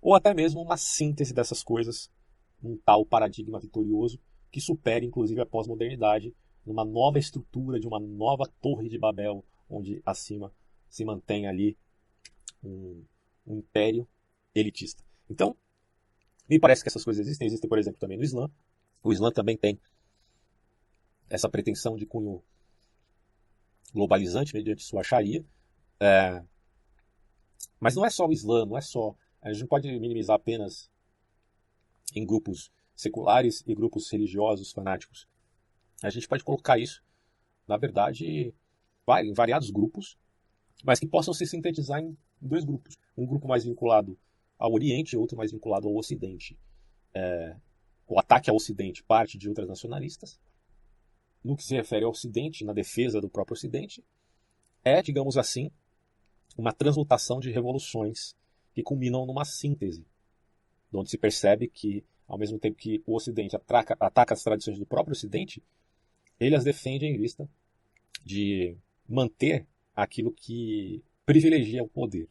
[0.00, 2.10] ou até mesmo uma síntese dessas coisas
[2.62, 4.18] um tal paradigma vitorioso
[4.50, 6.34] que supere inclusive a pós-modernidade
[6.64, 10.52] numa nova estrutura de uma nova torre de Babel, onde acima
[10.88, 11.76] se mantém ali
[12.62, 13.04] um,
[13.46, 14.08] um império
[14.54, 15.04] elitista.
[15.30, 15.56] Então,
[16.48, 17.46] me parece que essas coisas existem.
[17.46, 18.50] Existem, por exemplo, também no Islã.
[19.02, 19.80] O Islã também tem
[21.28, 22.42] essa pretensão de cunho
[23.92, 25.44] globalizante mediante sua Sharia.
[26.00, 26.42] É...
[27.80, 29.14] Mas não é só o Islã, não é só.
[29.42, 30.90] A gente não pode minimizar apenas
[32.14, 35.28] em grupos seculares e grupos religiosos fanáticos.
[36.02, 37.02] A gente pode colocar isso,
[37.66, 38.54] na verdade,
[39.22, 40.16] em variados grupos,
[40.84, 42.96] mas que possam se sintetizar em dois grupos.
[43.16, 44.18] Um grupo mais vinculado
[44.58, 46.58] ao Oriente e outro mais vinculado ao Ocidente.
[47.14, 47.56] É,
[48.06, 50.38] o ataque ao Ocidente parte de ultranacionalistas.
[51.42, 54.04] No que se refere ao Ocidente, na defesa do próprio Ocidente,
[54.84, 55.70] é, digamos assim,
[56.56, 58.34] uma transmutação de revoluções
[58.74, 60.04] que culminam numa síntese,
[60.92, 64.86] onde se percebe que, ao mesmo tempo que o Ocidente ataca, ataca as tradições do
[64.86, 65.62] próprio Ocidente,
[66.38, 67.48] ele as defende em vista
[68.24, 68.76] de
[69.08, 72.28] manter aquilo que privilegia o poder.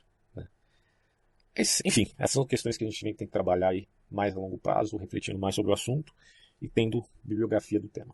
[1.86, 4.97] Enfim, essas são questões que a gente tem que trabalhar aí mais a longo prazo,
[4.97, 6.14] refletindo mais sobre o assunto
[6.62, 8.14] e tendo bibliografia do tema.